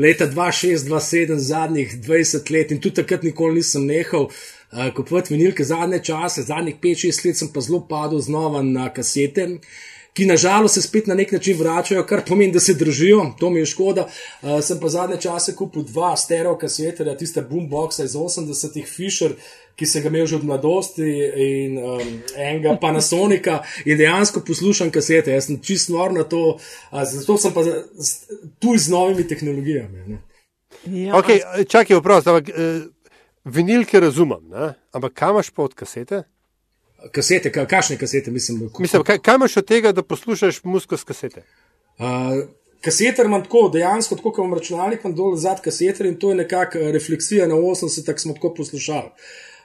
[0.00, 4.30] leta 2006-2007, zadnjih 20 let in tudi takrat nikoli nisem nehal.
[4.70, 9.48] Uh, kupovati vinilke zadnje čase, zadnjih 5-6 let sem pa zelo padel znova na kasete.
[9.58, 9.88] Uh,
[10.20, 13.62] ki nažalost se spet na nek način vračajo, kar pomeni, da se držijo, to mi
[13.62, 14.02] je škoda.
[14.42, 19.32] Uh, sem pa zadnje čase kupil dva stereo kaseterja, tiste boomboxe iz 80-ih Fisher.
[19.80, 21.06] Ki se ga imel že od mladosti,
[21.40, 22.00] in um,
[22.36, 25.32] enega Panasonika, in dejansko poslušam kasete.
[25.32, 27.64] Jaz sem čist nor na to, uh, zato sem pa
[28.58, 30.18] tu z novimi tehnologijami.
[30.84, 32.84] Ja, okay, čakaj, vprašaj, ampak uh,
[33.44, 34.74] vinilke razumem, ne?
[34.92, 36.26] ampak kam imaš pod kasete?
[37.12, 38.70] Kasete, kakšne kasete, mislim.
[38.78, 41.42] mislim kaj, kaj imaš od tega, da poslušaš muziko s kasete?
[41.98, 42.06] Uh,
[42.84, 46.42] kaseter imam tako, dejansko tako, kot imam računalnik, imam dol zadnji kaseter in to je
[46.42, 49.10] nekakšna refleksija na 80, tako smo tako poslušali.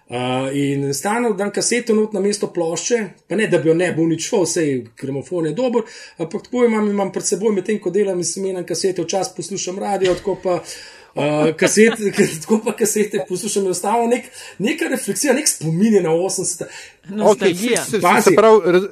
[0.06, 0.18] Uh,
[0.54, 4.06] in stane dan kaseto not na mesto plošče, pa ne, da bi jo ne bil
[4.06, 4.66] nič šel, vse
[5.02, 5.82] gramofon je dober,
[6.18, 10.14] ampak tako imam, imam pred seboj, medtem ko delam in semenim kasete, včasih poslušam radio,
[10.14, 10.76] tako pa uh,
[11.16, 12.12] Uh, kasete,
[12.42, 14.26] tako pa kasete poslušam, enostavno nek,
[14.60, 16.64] neka refleksija, nek spomin na 80.
[17.10, 18.84] Okay, se, se, se pravi, raz,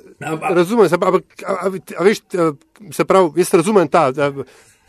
[0.56, 2.22] razumem, se pravi, a, a, a veš,
[2.92, 4.12] se pravi, jaz razumem ta.
[4.18, 4.32] A,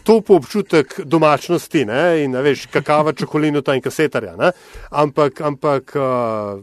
[0.05, 2.25] To po občutek domačnosti ne?
[2.25, 4.37] in veš, kakava, čokolino in kasetarja.
[4.37, 4.51] Ne?
[4.91, 6.61] Ampak, ampak uh,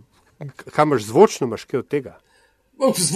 [0.69, 2.19] kaj imaš zvočno, imaš kaj od tega?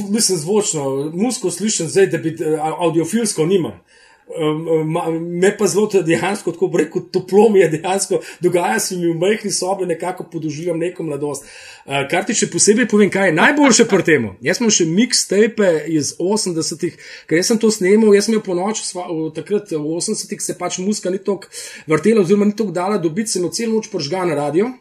[0.10, 2.36] Mislim, zvočno, musko slišim zdaj, da bi
[2.78, 3.80] audiofilsko nima.
[4.26, 9.52] Me pa zelo dejansko, tako reko, toplo mi je dejansko, dogaja se mi v majhni
[9.52, 11.46] sobi, nekako podoživljam neko mladosti.
[12.10, 14.26] Kar ti še posebej povem, kaj je najboljše pri tem.
[14.42, 16.96] Jaz sem še mixtape iz 80-ih,
[17.30, 18.82] ker sem to snemal, jaz sem jo po noč,
[19.38, 21.46] takrat v 80-ih se pač muska ni tako
[21.86, 24.72] vrtela, oziroma ni tako dala dobiti, sem jo celo noč požgal na radio.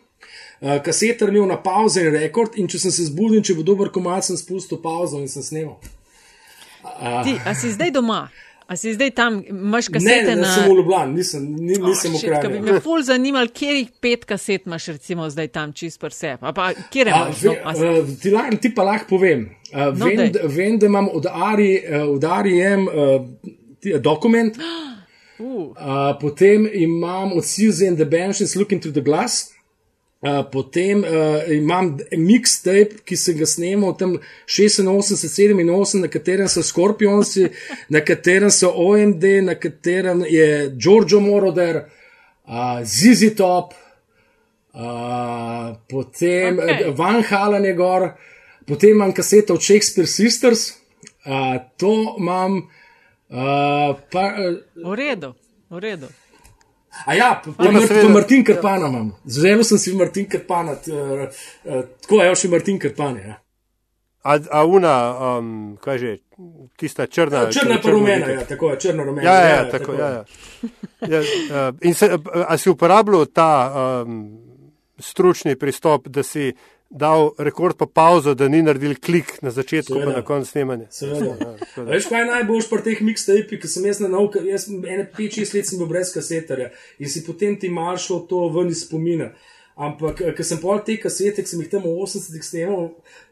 [0.84, 4.24] Kaseter imel na pauze in rekord, in če sem se zbudil, če bo dober komat,
[4.24, 5.76] sem spustil pauzo in sem snemal.
[6.80, 8.24] Ti, a si zdaj doma?
[8.66, 10.22] A si zdaj tam, imaš kasete?
[10.22, 10.52] Ne, ne, na...
[10.54, 12.52] sem v Ljubljani, nisem, ni, nisem oh, v kraju.
[12.52, 16.32] Bi me ful zanimal, kje jih pet kaset imaš, recimo, zdaj tam čist per se.
[16.40, 17.42] Pa, kje imaš?
[17.44, 19.50] No, uh, ti, la, ti pa lahko povem.
[19.68, 24.56] Uh, no, vem, vem, da imam od Ari, uh, od Ari M, uh, dokument.
[24.56, 24.94] Uh.
[25.44, 29.53] Uh, potem imam od Suzy and the Benches Look into the Glass.
[30.24, 34.14] Uh, potem uh, imam mixtape, ki sem ga snimal tam
[34.48, 37.50] 86, 87, na katerem so Scorpionsi,
[37.92, 41.82] na katerem so OMD, na katerem je Giorgio Moroder,
[42.48, 43.76] uh, Zizi Top,
[44.72, 46.88] uh, potem okay.
[46.96, 48.08] Van Halen je gor,
[48.64, 50.70] potem imam kaseto od Shakespeare Sisters,
[51.28, 52.62] uh, to imam.
[53.28, 54.56] Uh, pa, uh,
[54.88, 55.34] v redu,
[55.68, 56.08] v redu.
[57.06, 59.12] A ja, pa, ja, pa, Martin Krpana imam.
[59.26, 60.76] Zelo sem si Martin Krpana,
[62.02, 63.20] tako je še Martin Krpana.
[63.20, 63.40] Ja.
[64.24, 64.94] A, a una,
[65.38, 65.48] um,
[65.84, 66.12] kaj že,
[66.80, 67.42] tista črna.
[67.44, 69.26] Ja, črna pa rumena, ja, tako je, črna rumena.
[69.26, 69.98] Ja, ja, ja, tako, tako.
[70.00, 70.24] Ja, ja.
[71.12, 72.08] ja, uh, in se,
[72.46, 73.50] a si uporabljal ta
[74.06, 74.22] um,
[74.98, 76.54] stručni pristop, da si
[76.94, 80.86] dal rekord pa pauzo, da ni naredil klik na začetku in na koncu snemanja.
[80.94, 81.56] Seveda.
[81.76, 85.56] Veš, kaj je najboljš pri teh mixtapih, ki sem jaz na nauka, jaz ene 5-6
[85.56, 86.70] let sem bil brez kasetarja
[87.02, 89.32] in si potem ti maršal to ven iz spomina.
[89.74, 92.84] Ampak, eh, ker sem pol te kasete, ki sem jih tam v 80-ih snemal,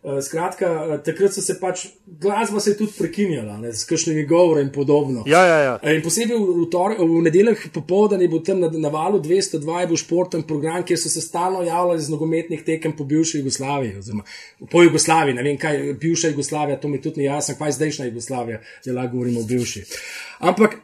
[0.03, 1.85] uh, skratka, uh, takrat so se pač
[2.19, 5.23] glasba se tudi prekinjala, ne, z kakšnimi govori in podobno.
[5.31, 5.77] Ja, ja, ja.
[5.95, 9.91] In posebej v, v, v nedeljah popoldan je bil tam na, na valu 202, je
[9.93, 14.27] bil športen program, kjer so se stalno javljali z nogometnih tekem po bivši Jugoslaviji, oziroma
[14.67, 18.59] po Jugoslaviji, ne vem kaj, bivša Jugoslavija, to mi tudi ni jasno, kaj zdajšnja Jugoslavija,
[18.83, 19.87] zdaj lahko govorimo o bivši.
[20.43, 20.81] Ampak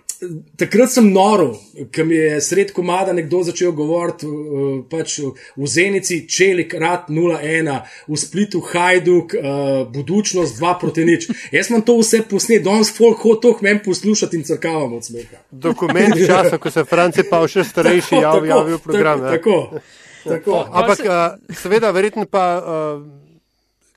[0.58, 1.52] takrat sem noro,
[1.94, 7.70] ker mi je sred komada nekdo začel govoriti uh, pač v Zenici, Čelik, Rat 0-1,
[8.08, 11.28] v Splitu, Hajduk, uh, Budučnost 2 proti nič.
[11.54, 15.42] Jaz sem to vse posnet, danes folk hotoh meni poslušati in crkavam od smeha.
[15.50, 19.22] Dokument časa, ko se Franci pa še starejši javijo v program.
[19.28, 20.58] Tako, tako, tako.
[20.72, 22.44] Ampak uh, seveda, verjetno pa.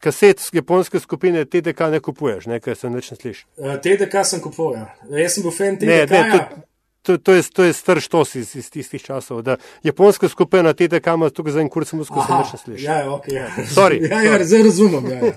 [0.02, 3.46] Kaset japonske skupine TDK ne kupuješ, nekaj se neč ne sliši.
[3.58, 5.20] Uh, TDK sem kupoval, ja.
[5.22, 5.88] jaz sem bil fan TDK.
[5.88, 6.40] Ne, ne,
[7.02, 9.44] to, to, to je, to je star štos iz, iz tistih časov.
[9.46, 12.86] Da japonska skupina TDK ima tukaj za en kurc musko, se neč ne sliši.
[12.86, 13.48] Ja, ok, ja.
[13.76, 14.02] Sorry.
[14.12, 15.12] ja, ja, zdaj razumem.
[15.12, 15.34] Ja, ja.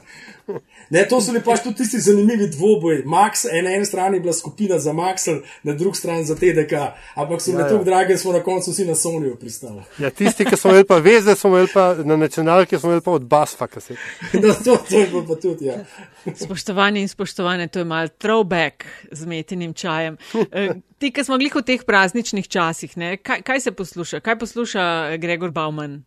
[0.91, 3.03] Ne, to so bili pač tudi tisti zanimivi dvoboji.
[3.09, 5.27] Max, na eni strani je bila skupina za Max,
[5.63, 6.73] na drugi strani za TDK,
[7.15, 7.73] ampak so bili ja, ja.
[7.73, 9.83] tako dragi, da smo na koncu vsi na Soniju pristali.
[9.99, 13.11] Ja, tisti, ki smo imeli pa veze, smo imeli pa na nacionalki, smo imeli pa
[13.11, 13.97] od Basfa, kaj se.
[14.45, 15.79] No, to, to je pa tudi, ja.
[16.45, 20.17] Spoštovani in spoštovane, to je mal throwback z metenim čajem.
[20.53, 24.21] Eh, ti, ki smo glih v teh prazničnih časih, ne, kaj, kaj se posluša?
[24.21, 26.03] Kaj posluša Gregor Bauman?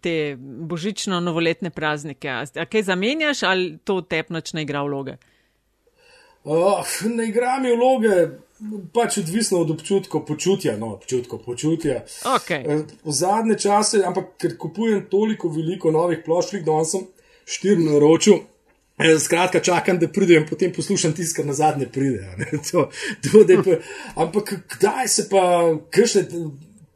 [0.00, 2.28] Te božično-novoletne praznike.
[2.28, 5.16] A kaj zamenjaš ali to tepnoč ne igra vloge?
[6.44, 8.28] Uh, ne igra mi vloge,
[8.94, 10.76] pač odvisno od občutka, počutja.
[10.78, 12.04] No, občutko, počutja.
[12.38, 12.62] Okay.
[12.62, 17.08] E, v zadnje čase, ampak ker kupujem toliko veliko novih plošč, da sem
[17.46, 18.38] štiri na roču.
[18.96, 22.30] E, skratka, čakam, da pridem, potem poslušam tisto, kar na zadnje pride.
[22.70, 22.86] To,
[23.26, 23.80] to, pa,
[24.24, 25.42] ampak kdaj se pa,
[25.90, 26.28] kršne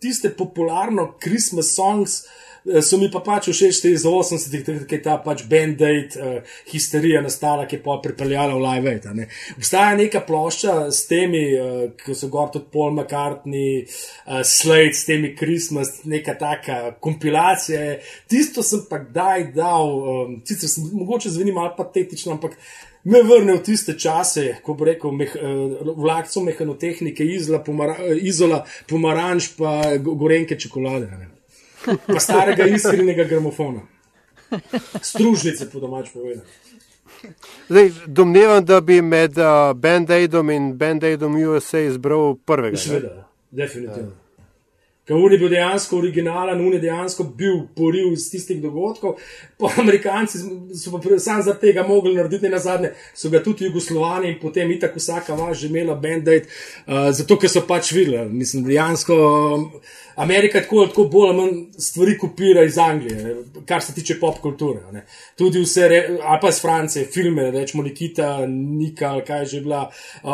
[0.00, 2.49] tiste popularno Christmas songs, uh,
[2.82, 7.22] so mi pa pač všeč te iz 80-ih, ki je ta pač band-aid, uh, histerija
[7.24, 8.90] nastala, ki je pa pripeljala v live.
[8.90, 9.28] -aid, ne.
[9.56, 15.04] Obstaja neka plošča s temi, uh, ki so gor tudi Paul McCartney, uh, Slade, s
[15.08, 17.98] temi Christmas, neka taka kompilacija.
[18.28, 22.56] Tisto sem pa kdaj dal, um, sicer sem mogoče zveni malo patetično, ampak.
[23.00, 25.32] Me vrne v tiste čase, ko bo rekel, meh,
[25.96, 31.08] vlakco mehanotehnike, izola, pomara, izola, pomaranč, pa gorenke čokolade.
[31.08, 31.39] Ne
[31.84, 33.80] pa starega iskrenega gramofona.
[35.02, 36.46] Stružnice, po domač povedano.
[37.68, 39.44] Zdaj, domnevam, da bi med uh,
[39.76, 42.76] Band-Aidom in Band-Aidom USA izbral prvega.
[42.76, 44.10] Seveda, definitivno.
[44.10, 44.20] Ja.
[45.10, 49.16] Ker on je bil dejansko originalen, on je dejansko bil poril iz tistih dogodkov.
[49.58, 50.38] Po Amerikanci
[50.78, 54.70] so pa sam zaradi tega mogli narediti na zadnje, so ga tudi Jugoslovani in potem
[54.70, 58.22] itak vsaka vaš že imela band-aid, uh, zato ker so pač videli.
[58.28, 59.66] Mislim, dejansko um,
[60.20, 63.34] Amerika tako, tako bolj ali manj stvari kopira iz Anglije, ne,
[63.66, 64.80] kar se tiče pop kulture.
[64.92, 65.06] Ne.
[65.36, 65.88] Tudi vse,
[66.22, 69.90] ali pa iz Francije, filme, rečemo Nikita, Nika, kaj že bila,
[70.22, 70.30] uh,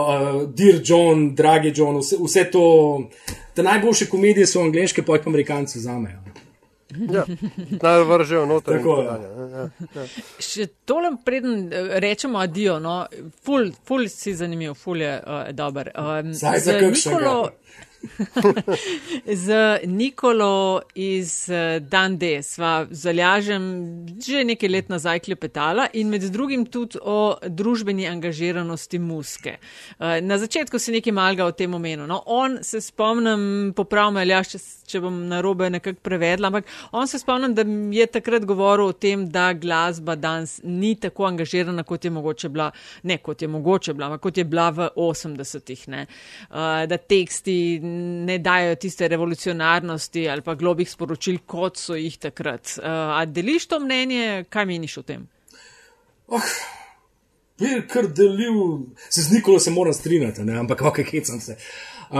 [0.50, 2.66] Dear John, Dragi John, vse, vse to.
[3.54, 6.26] Te najboljše komedije so angliške, pa jih amerikanci zamejo.
[7.12, 7.24] Ja,
[7.82, 8.76] naj vržejo noter.
[8.76, 9.16] Tako, ja.
[9.16, 10.06] Ja, ja.
[10.38, 12.98] Še tole preden eh, rečemo adijo, no,
[13.44, 15.90] ful, ful si zanimiv, ful je uh, dober.
[15.94, 17.34] Um, Zdaj za kakšno?
[19.44, 23.66] z Nikolo iz eh, Dande sva zalažem
[24.26, 29.56] že nekaj let nazaj klepetala in med drugim tudi o družbeni angažiranosti muske.
[29.58, 32.06] Eh, na začetku si nekaj malga o tem omenil.
[32.06, 34.58] No, on se spomnim, popravim, ali če,
[34.90, 37.64] če bom na robe nekako prevedla, ampak on se spomnim, da
[37.94, 42.70] je takrat govoril o tem, da glasba danes ni tako angažirana, kot je mogoče bila,
[43.02, 45.84] ne kot je mogoče bila, ampak kot je bila v 80-ih.
[45.86, 47.56] Uh, da teksti
[48.26, 52.78] ne dajo tiste revolucionarnosti ali pa globih sporočil, kot so jih takrat.
[52.78, 55.26] Uh, a deliš to mnenje, kaj meniš o tem?
[56.26, 56.54] Oh,
[57.60, 61.56] bi kar delil, se z Nikolo se moram strinjati, ampak ok, hecam se.
[61.56, 62.18] Uh, Uh,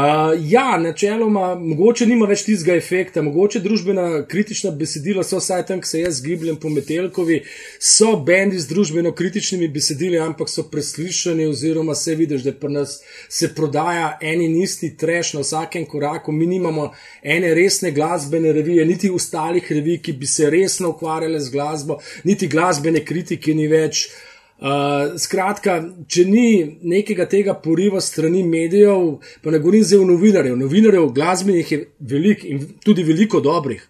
[0.51, 5.87] ja, načeloma, mogoče nima več tistega efekta, mogoče družbena kritična besedila so vsaj tam, ki
[5.87, 7.37] se jaz gibljem po Metelkovi,
[7.79, 12.99] so bendi z družbeno kritičnimi besedili, ampak so preslišani oziroma se vidiš, da pri nas
[13.29, 16.35] se prodaja en in isti treš na vsakem koraku.
[16.35, 16.91] Mi nimamo
[17.23, 22.51] ene resne glasbene revije, niti ostalih revij, ki bi se resno ukvarjale z glasbo, niti
[22.51, 24.09] glasbene kritike ni več.
[24.11, 25.75] Uh, Uh, skratka,
[26.09, 31.73] če ni nekega tega poriva strani medijev, pa ne govorim zdaj o novinarjev, novinarjev glasbenih
[31.73, 33.83] je veliko in tudi veliko dobrih,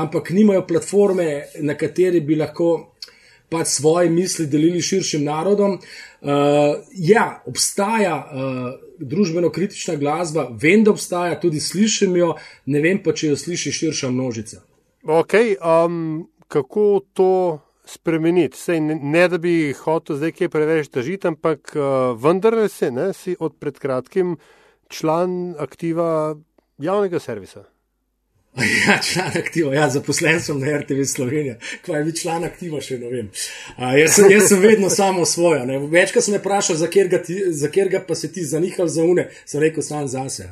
[0.00, 1.26] ampak nimajo platforme,
[1.60, 2.70] na kateri bi lahko
[3.52, 5.76] pač svoje misli delili širšim narodom.
[5.76, 12.32] Uh, ja, obstaja uh, družbeno kritična glasba, vem, da obstaja, tudi slišim jo,
[12.64, 14.62] ne vem pa, če jo sliši širša množica.
[15.04, 17.30] Ok, um, kako to
[17.84, 18.58] spremeniti.
[18.58, 23.12] Sej, ne, ne da bi hotel zdaj kaj preveč težiti, ampak uh, vendar se, ne,
[23.12, 24.36] si od pred kratkim
[24.88, 26.36] član aktiva
[26.78, 27.64] javnega servisa.
[28.86, 31.56] Ja, član aktiva, ja, zaposlen sem na RTV Slovenija.
[31.82, 33.30] Kaj je član aktiva, še ne vem.
[33.76, 35.64] A, jaz, sem, jaz sem vedno samo svoja.
[35.90, 40.06] Večkrat sem vprašal, za kjer ga pa se ti zanihal za une, sem rekel sam
[40.08, 40.46] zase.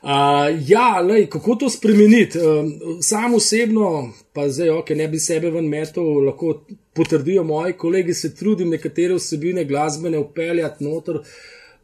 [0.00, 2.38] Uh, ja, lej, kako to spremeniti?
[2.38, 6.60] Uh, sam osebno, pa zdaj, ok, ne bi sebe ven metal, lahko
[6.96, 11.20] potrdijo moji kolegi, se trudim nekatere vsebine glasbene upeljati noter.
[11.20, 11.26] Uh,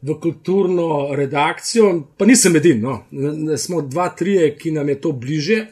[0.01, 2.99] v kulturno redakcijo, pa nisem edin, no.
[3.57, 5.65] smo dva, tri, ki nam je to bliže.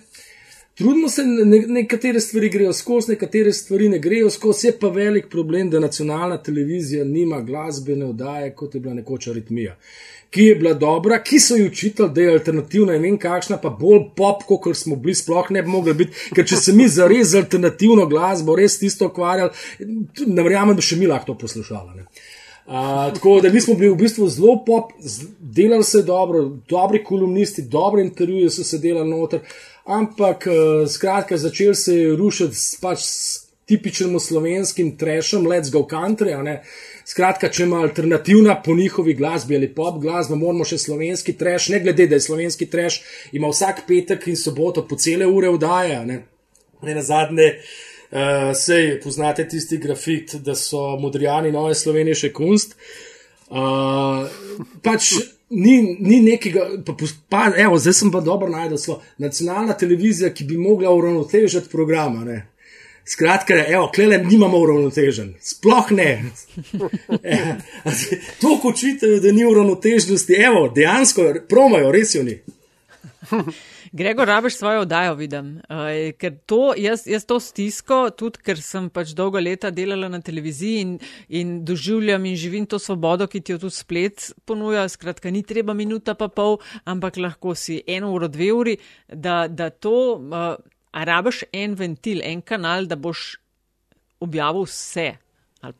[0.76, 5.30] Trudimo se, ne, nekatere stvari grejo skozi, nekatere stvari ne grejo skozi, je pa velik
[5.32, 9.78] problem, da nacionalna televizija nima glasbene oddaje, kot je bila nekoč aritmija,
[10.30, 13.70] ki je bila dobra, ki so ji učitelj, da je alternativna in vem kakšna, pa
[13.70, 17.08] bolj pop, kot smo bili, sploh ne bi mogli biti, ker če se mi za
[17.12, 19.52] res alternativno glasbo, res tisto ukvarjali,
[20.26, 22.08] ne verjamem, da še mi lahko to poslušali.
[22.66, 24.92] Uh, tako da mi smo bili v bistvu zelo pop,
[25.40, 29.44] delali se dobro, dobri kolumnisti, dobre intervjuje so se delali noter,
[29.86, 33.06] ampak uh, skratka začel se je rušiti s pač
[33.66, 36.60] s tipičnim slovenskim trešem, let's go country.
[37.06, 41.80] Skratka, če ima alternativna po njihovi glasbi ali pop glasba, moramo še slovenski treš, ne
[41.80, 43.02] glede, da je slovenski treš,
[43.34, 46.04] ima vsak petek in soboto po cele ure vdaja.
[46.06, 46.22] Ne,
[46.82, 47.52] ne na zadnje.
[48.16, 52.78] Uh, sej poznate tisti grafit, da so modrijani nove Slovenije še kunst.
[53.50, 54.30] Uh,
[54.86, 55.10] pač
[55.50, 56.94] ni, ni nekega, pa,
[57.34, 59.02] pa evo, zdaj sem pa dobro najdel slo.
[59.18, 62.22] Nacionalna televizija, ki bi mogla uravnotežiti programa.
[62.30, 62.44] Ne.
[63.06, 66.10] Skratka, evo, klele nimamo uravnotežen, sploh ne.
[67.24, 67.38] E,
[68.42, 72.40] to, ko čitajo, da ni uravnotežnosti, evo, dejansko promajo, res jo ni.
[73.96, 75.54] Gregor, rabiš svojo oddajo, vidim.
[75.70, 80.20] Uh, ker to, jaz, jaz to stisko, tudi ker sem pač dolgo leta delala na
[80.20, 80.92] televiziji in,
[81.30, 84.84] in doživljam in živim to svobodo, ki ti jo tudi splet ponuja.
[84.92, 88.78] Skratka, ni treba minuta pa pol, ampak lahko si eno uro, dve uri,
[89.08, 90.58] da, da to, uh,
[90.96, 93.36] a rabiš en ventil, en kanal, da boš
[94.24, 95.12] objavil vse.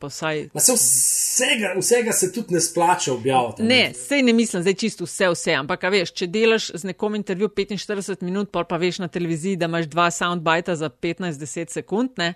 [0.02, 0.48] Vsaj...
[0.54, 3.62] Vsega, vsega se tudi ne splača objaviti.
[3.62, 5.54] Ne, sej ne mislim, da je čisto vse, vse.
[5.54, 9.70] Ampak, veš, če delaš z nekom intervju 45 minut, pa, pa veš na televiziji, da
[9.70, 12.32] imaš dva soundbita za 15-10 sekund, ne,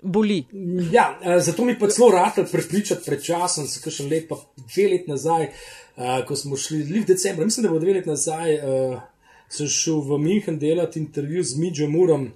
[0.00, 0.44] boli.
[0.92, 1.10] Ja,
[1.44, 5.50] zato mi pa celo rad prepričati pred časom, se kažem let, pa dve let nazaj,
[6.26, 9.02] ko smo šli, v decembru, mislim, da bo dve let nazaj, uh,
[9.54, 12.30] sem šel v München delati intervju z Midžom Urom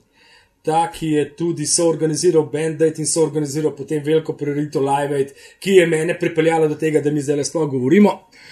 [0.63, 5.87] ta, ki je tudi soorganiziral Band-Aid in soorganiziral potem veliko prioriteto Live Aid, ki je
[5.87, 8.13] mene pripeljala do tega, da mi zdaj sploh govorimo.
[8.13, 8.48] Uh,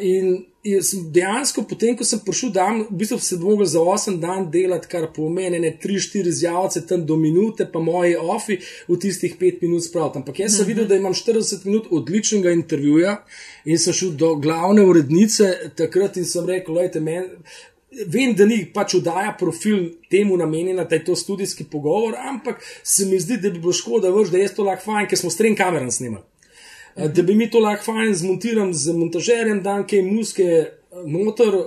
[0.00, 0.80] in, in
[1.12, 5.06] dejansko, potem, ko sem prišel tam, v bistvu sem mogel za 8 dan delati, kar
[5.16, 8.58] pomeni ne 3-4 izjavce tam do minute, pa moji ofi
[8.88, 10.20] v tistih 5 minut spraviti.
[10.20, 13.22] Ampak jaz sem videl, da imam 40 minut odličnega intervjuja
[13.64, 17.32] in sem šel do glavne urednice takrat in sem rekel, lojte, meni.
[18.10, 23.06] Vem, da ni pač oddaja profil temu namenjena, da je to študijski pogovor, ampak se
[23.06, 25.38] mi zdi, da bi bilo škoda, vrš, da je to lahko fajn, ker smo s
[25.38, 26.26] trem kameram snimali.
[26.96, 27.12] Mhm.
[27.14, 30.70] Da bi mi to lahko fajn zmontiral z montažerjem, dan kaj muske,
[31.06, 31.58] motor,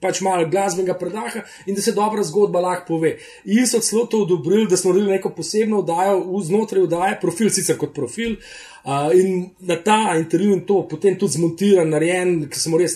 [0.00, 3.16] pač malo glasbenega predaha in da se dobra zgodba lahko pove.
[3.44, 7.78] In so celo to odobrili, da smo naredili neko posebno oddajo, znotraj oddaje, profil sicer
[7.78, 8.36] kot profil.
[8.80, 12.94] Uh, in na ta intervju in to potem tudi zmontiran, narejen, ki sem res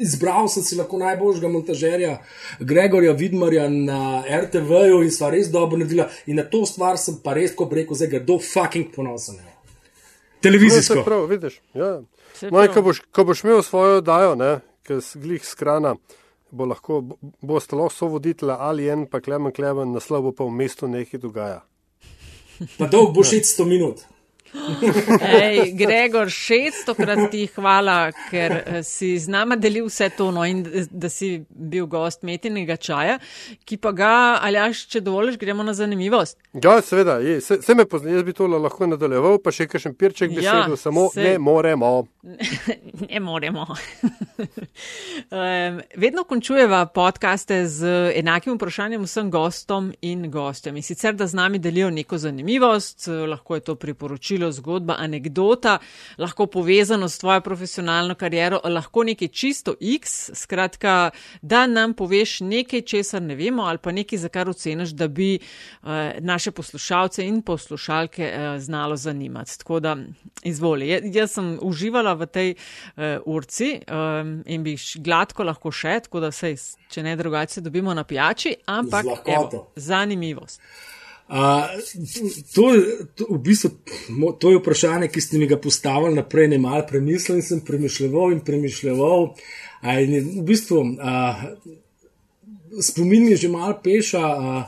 [0.00, 2.14] izbral, sem si lahko najboljšega montažerja,
[2.60, 6.08] Gregorja Vidmarja na RTV-ju in stvar res dobro naredila.
[6.26, 9.36] In na to stvar sem pa res, ko bi rekel, zdaj do fucking ponosen.
[10.42, 11.00] Televizijsko.
[11.00, 11.60] No, prav, vidiš.
[11.74, 12.00] Ja.
[12.50, 14.36] Maj, ko, boš, ko boš imel svojo dajo,
[14.86, 15.96] ki je glih skrana,
[16.50, 17.00] bo lahko,
[17.40, 21.60] bo stalo so voditelja ali en, pa klemen klemen, naslov pa v mestu nekaj dogaja.
[22.78, 24.06] Pa dolg bo 600 minut.
[25.20, 30.62] Ej, Gregor, šestokrat ti hvala, ker eh, si z nama delil vse to no, in
[30.90, 33.18] da si bil gost metinega čaja,
[33.68, 36.38] ki pa ga, ali až, če dovoliš, gremo na zanimivost.
[36.56, 39.94] Ja, seveda, je, se, se me pozna, jaz bi to lahko nadaljeval, pa še kakšen
[39.98, 41.22] pirček bi ja, sedel, samo se...
[41.24, 41.92] ne moremo.
[43.08, 43.66] ne moremo.
[43.68, 43.76] um,
[45.96, 50.76] vedno končujeva podkaste z enakim vprašanjem vsem gostom in gostjem.
[50.80, 55.78] In sicer, da z nami delijo neko zanimivost, lahko je to priporočilo sporočilo, zgodba, anekdota,
[56.18, 61.10] lahko povezano s tvojo profesionalno kariero, lahko nekaj čisto X, skratka,
[61.42, 65.38] da nam poveš nekaj, česar ne vemo ali pa nekaj, za kar oceniš, da bi
[65.38, 65.88] uh,
[66.20, 69.58] naše poslušalce in poslušalke uh, znalo zanimati.
[69.58, 69.96] Tako da
[70.42, 70.88] izvoli.
[70.88, 76.20] J jaz sem uživala v tej uh, urci um, in bi gladko lahko še, tako
[76.20, 76.54] da se,
[76.90, 80.60] če ne drugače, dobimo na pijači, ampak evo, zanimivost.
[81.28, 82.64] To,
[83.14, 83.70] to, v bistvu,
[84.40, 88.32] to je vprašanje, ki ste mi ga postavili naprej, ne malo premislil in sem premišljal
[88.32, 89.34] in premišljal.
[89.84, 91.14] V bistvu, a,
[92.80, 94.24] spomin mi je že malo peša.
[94.36, 94.62] Uh,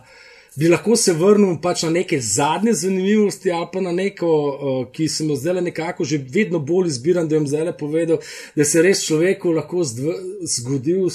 [0.56, 5.08] bi lahko se vrnil pač na neke zadnje zanimivosti, ali pa na neko, uh, ki
[5.08, 8.18] se mi zdaj nekako že vedno bolj izbiram, da jim zdaj povedal,
[8.56, 11.08] da se res človeku lahko zgodil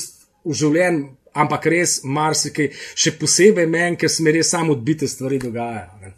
[0.46, 5.40] v življenju, ampak res marsikaj, še posebej meni, ker se mi res samo odbite stvari
[5.42, 6.14] dogajajo.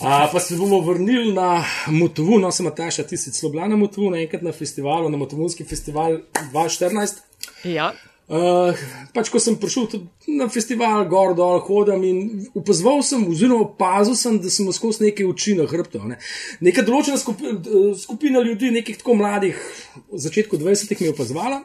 [0.00, 3.76] A, pa se bomo vrnili na Motovu, no, sem Ataša, ti si celo bila na
[3.76, 6.20] Motovu, enkrat na festivalu, na Motovunski festival
[6.52, 7.20] 2014.
[7.64, 7.92] Ja.
[8.26, 8.74] Uh,
[9.14, 12.16] pač, ko sem prišel na festival, gor dol hodim in
[12.58, 16.02] opazoval sem, oziroma opazil sem, da smo skozi neke oči na hrbtu.
[16.10, 16.18] Ne.
[16.66, 17.52] Neka določena skupi,
[18.00, 19.60] skupina ljudi, nekih tako mladih,
[20.10, 21.62] v začetku 20-ih, mi je opazovala.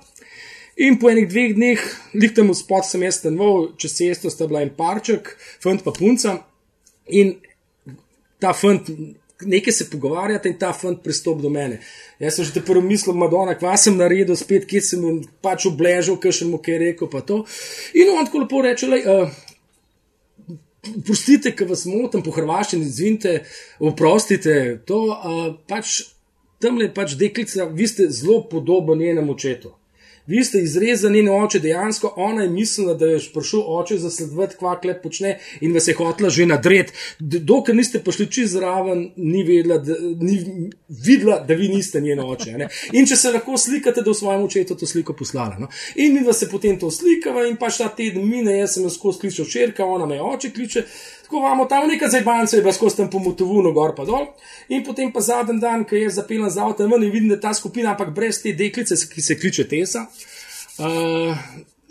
[0.80, 1.82] In po enih dveh dneh,
[2.15, 6.38] lik tam spod sem jaz stanoval, čez cesto sta bila en parček, fant pa punca.
[7.11, 7.36] In
[8.39, 8.88] ta fant
[9.45, 11.82] nekaj se pogovarjate in ta fant pristop do mene.
[12.19, 15.05] Jaz sem že te prvo mislil, Madonna, kva sem naredil, spet, kje sem
[15.43, 17.41] pač obležal, kaj še mu kaj rekel, pa to.
[17.97, 19.01] In on tako lepo reče, le.
[19.05, 19.47] Uh,
[21.05, 23.34] Prostite, ker vas motim po hrvaščini, zvinite,
[23.86, 24.55] oprostite,
[24.89, 25.99] to uh, pač
[26.61, 29.76] tam je pač deklica, vi ste zelo podobni njenemu očetu.
[30.28, 34.80] Vi ste izrezali njene oči, dejansko ona je mislila, da je prišel oče zasledovati, kva
[34.80, 36.91] klep počne in vas je hotla že nadred.
[37.19, 42.51] Dokler niste prišli čez zraven, ni vedela, da, ni videla, da vi niste njene oče.
[42.57, 42.69] Ne?
[42.93, 45.57] In če se lahko slikate, da v svojem očetu to sliko poslala.
[45.59, 45.67] No?
[45.95, 48.93] In mi vas se potem to slikava in pač ta teden mine, jaz sem jo
[48.93, 50.86] skozi kličal črka, ona me oče kliče
[51.32, 54.26] tako imamo tam nekaj zajbance, je skozi tam pomotovuno gor pa dol.
[54.70, 57.54] In potem pa zadnji dan, ko je zapeljen za avto, ven in vidim, da ta
[57.54, 60.08] skupina, ampak brez te deklice, ki se kliče Tesa.
[60.78, 61.38] Uh,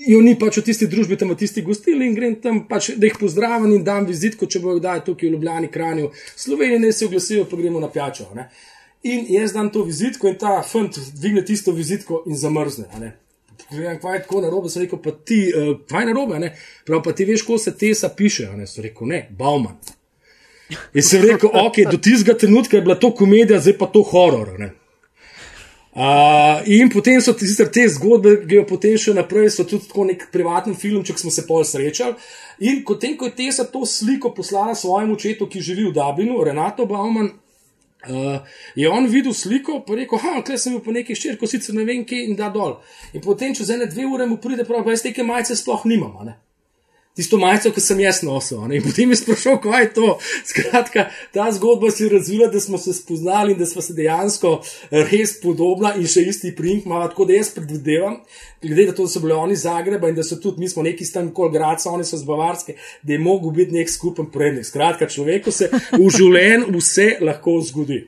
[0.01, 3.05] Jo ni pač v tisti družbi, tam v tisti gostili in grem tam, pač, da
[3.05, 6.09] jih pozdravim in dam vizitko, če bojo kdaj tukaj v Ljubljani, Kranju,
[6.41, 8.31] Sloveniji, ne se oglasijo, pa gremo na pijačo.
[9.05, 12.89] In jaz dam to vizitko in ta fant dvigne tisto vizitko in zamrzne
[13.71, 16.53] kaj je tako narobe, sem rekel, pa ti, uh, kaj je narobe, ne?
[16.87, 18.67] Prav, pa ti veš, ko se tesa piše, ne?
[18.67, 19.79] Sem rekel, ne, Bauman.
[20.95, 24.55] In sem rekel, ok, do tistega trenutka je bila to komedija, zdaj pa to horor?
[25.91, 30.07] Uh, in potem so sicer te zgodbe, ki jo potem še naprej, so tudi tako
[30.07, 32.15] nek privatni film, če smo se pol srečali.
[32.63, 36.87] In potem, ko je Tesa to sliko poslala svojemu očetu, ki živi v Dublinu, Renato
[36.87, 37.33] Bauman,
[38.09, 38.41] Uh,
[38.75, 41.85] je on videl sliko, pa rekel, ha, klej sem bil po neki ščirki, sicer ne
[41.85, 42.79] vem, kje in da dol.
[43.13, 46.17] In potem, čez ene dve ure mu pride, prav, pa jaz te majice sploh nimam.
[46.25, 46.39] Ne?
[47.21, 48.63] Tisto majico, ki sem jaz nosil.
[48.69, 48.79] Ne?
[48.79, 50.11] In potem je sprašal, kaj je to.
[50.49, 54.55] Skratka, ta zgodba se je razvila, da smo se spoznali in da smo se dejansko
[54.91, 58.21] res podobna in še isti prink, malo tako da jaz predvidevam,
[58.63, 60.85] glede na to, da so bili oni iz Zagreba in da so tudi mi smo
[60.87, 64.69] neki stan kol Graca, oni so z Bavarske, da je mogel biti nek skupen prednik.
[64.69, 68.07] Skratka, človeku se v življenju vse lahko zgodi.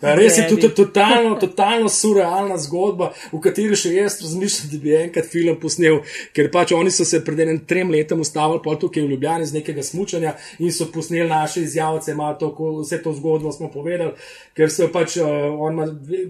[0.00, 5.28] Res je tudi totalno, totalno surrealna zgodba, v kateri še jaz razmišljam, da bi enkrat
[5.30, 6.00] film posnel,
[6.36, 9.58] ker pač oni so se pred enim trem letom ustavili pol tukaj v Ljubljani z
[9.58, 14.16] nekega smučanja in so posneli naše izjavce, malo to, vse to zgodbo smo povedali,
[14.56, 15.28] ker so pač uh,
[15.58, 16.24] on ima dve,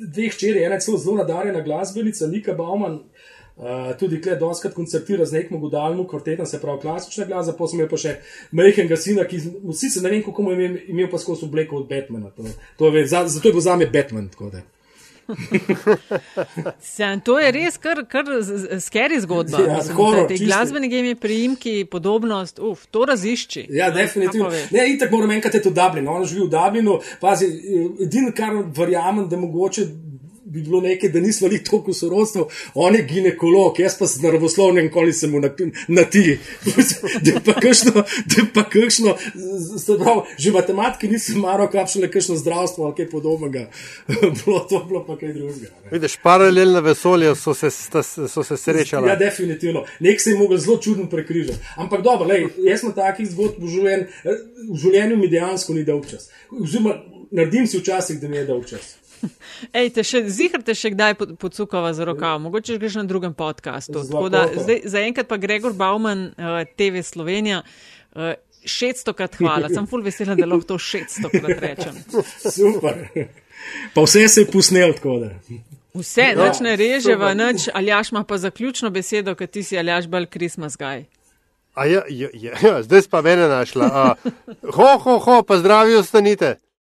[0.00, 3.00] dve hčeri, ena je celo zelo nadarjena glasbenica, Lika Bauman.
[3.60, 7.76] Uh, tudi tukaj doskrat koncertira z nekim godalnim kvartetom, se pravi klasična glasba, pa sem
[7.76, 8.14] imel pa še
[8.56, 9.36] majhnega sina, ki
[9.68, 12.32] vsi se ne vem, kako mu je imel pa skozi obleko od Batmana.
[12.38, 12.48] To,
[12.80, 14.30] to je, za, zato je bil za me Batman.
[16.80, 18.24] Sen, to je res kar, kar
[18.80, 19.60] skeri zgodba.
[19.68, 23.66] Ja, horror, te glasbene gemi, priimki, podobnost, uf, to razišči.
[23.76, 24.48] Ja, definitivno.
[24.72, 26.08] Ne, in tako moram enkrat je to Dublin.
[26.08, 27.50] On živi v Dublinu, pazi,
[28.06, 29.86] edino, kar verjamem, da mogoče
[30.50, 32.40] bi bilo nekaj, da nismo bili toliko sorodstv,
[32.74, 35.50] on je ginekolog, jaz pa sem naravoslovni, koli sem mu na,
[35.88, 36.38] na ti.
[37.24, 39.14] Da pa kakšno, da pa kakšno,
[39.98, 43.66] prav, že matematiki nisem maro, kapšele kakšno zdravstvo ali kaj podobnega.
[44.44, 45.70] bilo to bilo pa kaj drugega.
[45.84, 45.90] Ne.
[45.90, 49.08] Vidiš, paralelne vesolje so se, sta, so se srečale.
[49.08, 49.84] Ja, definitivno.
[50.00, 51.58] Nek se je mogel zelo čudno prekrižati.
[51.76, 54.06] Ampak dobro, lej, jaz sem takih zgodb v življenju,
[54.70, 56.30] v življenju mi dejansko ni dolg čas.
[56.50, 56.96] Oziroma,
[57.30, 58.99] naredim si včasih, da mi je dolg čas.
[59.78, 64.04] Ej, te še, zihrte še kdaj pocukava za rokav, mogoče greš na drugem podkastu.
[64.84, 67.62] Zaenkrat pa Gregor Bauman, uh, eh, TV Slovenija.
[68.14, 71.94] Uh, eh, 600 krat hvala, sem full vesela, da lahko to 600 krat rečem.
[72.56, 73.06] Super.
[73.94, 75.30] Pa vse se je posnel tako da.
[75.94, 80.06] Vse, no, noč ne reževa, noč Aljaš ima pa zaključno besedo, ker ti si Aljaš
[80.12, 81.06] bolj Christmas guy.
[81.76, 83.84] Ja, ja, ja, ja, zdaj pa mene našla.
[83.84, 84.14] A,
[84.76, 86.58] ho, ho, ho, pa zdravi ostanite.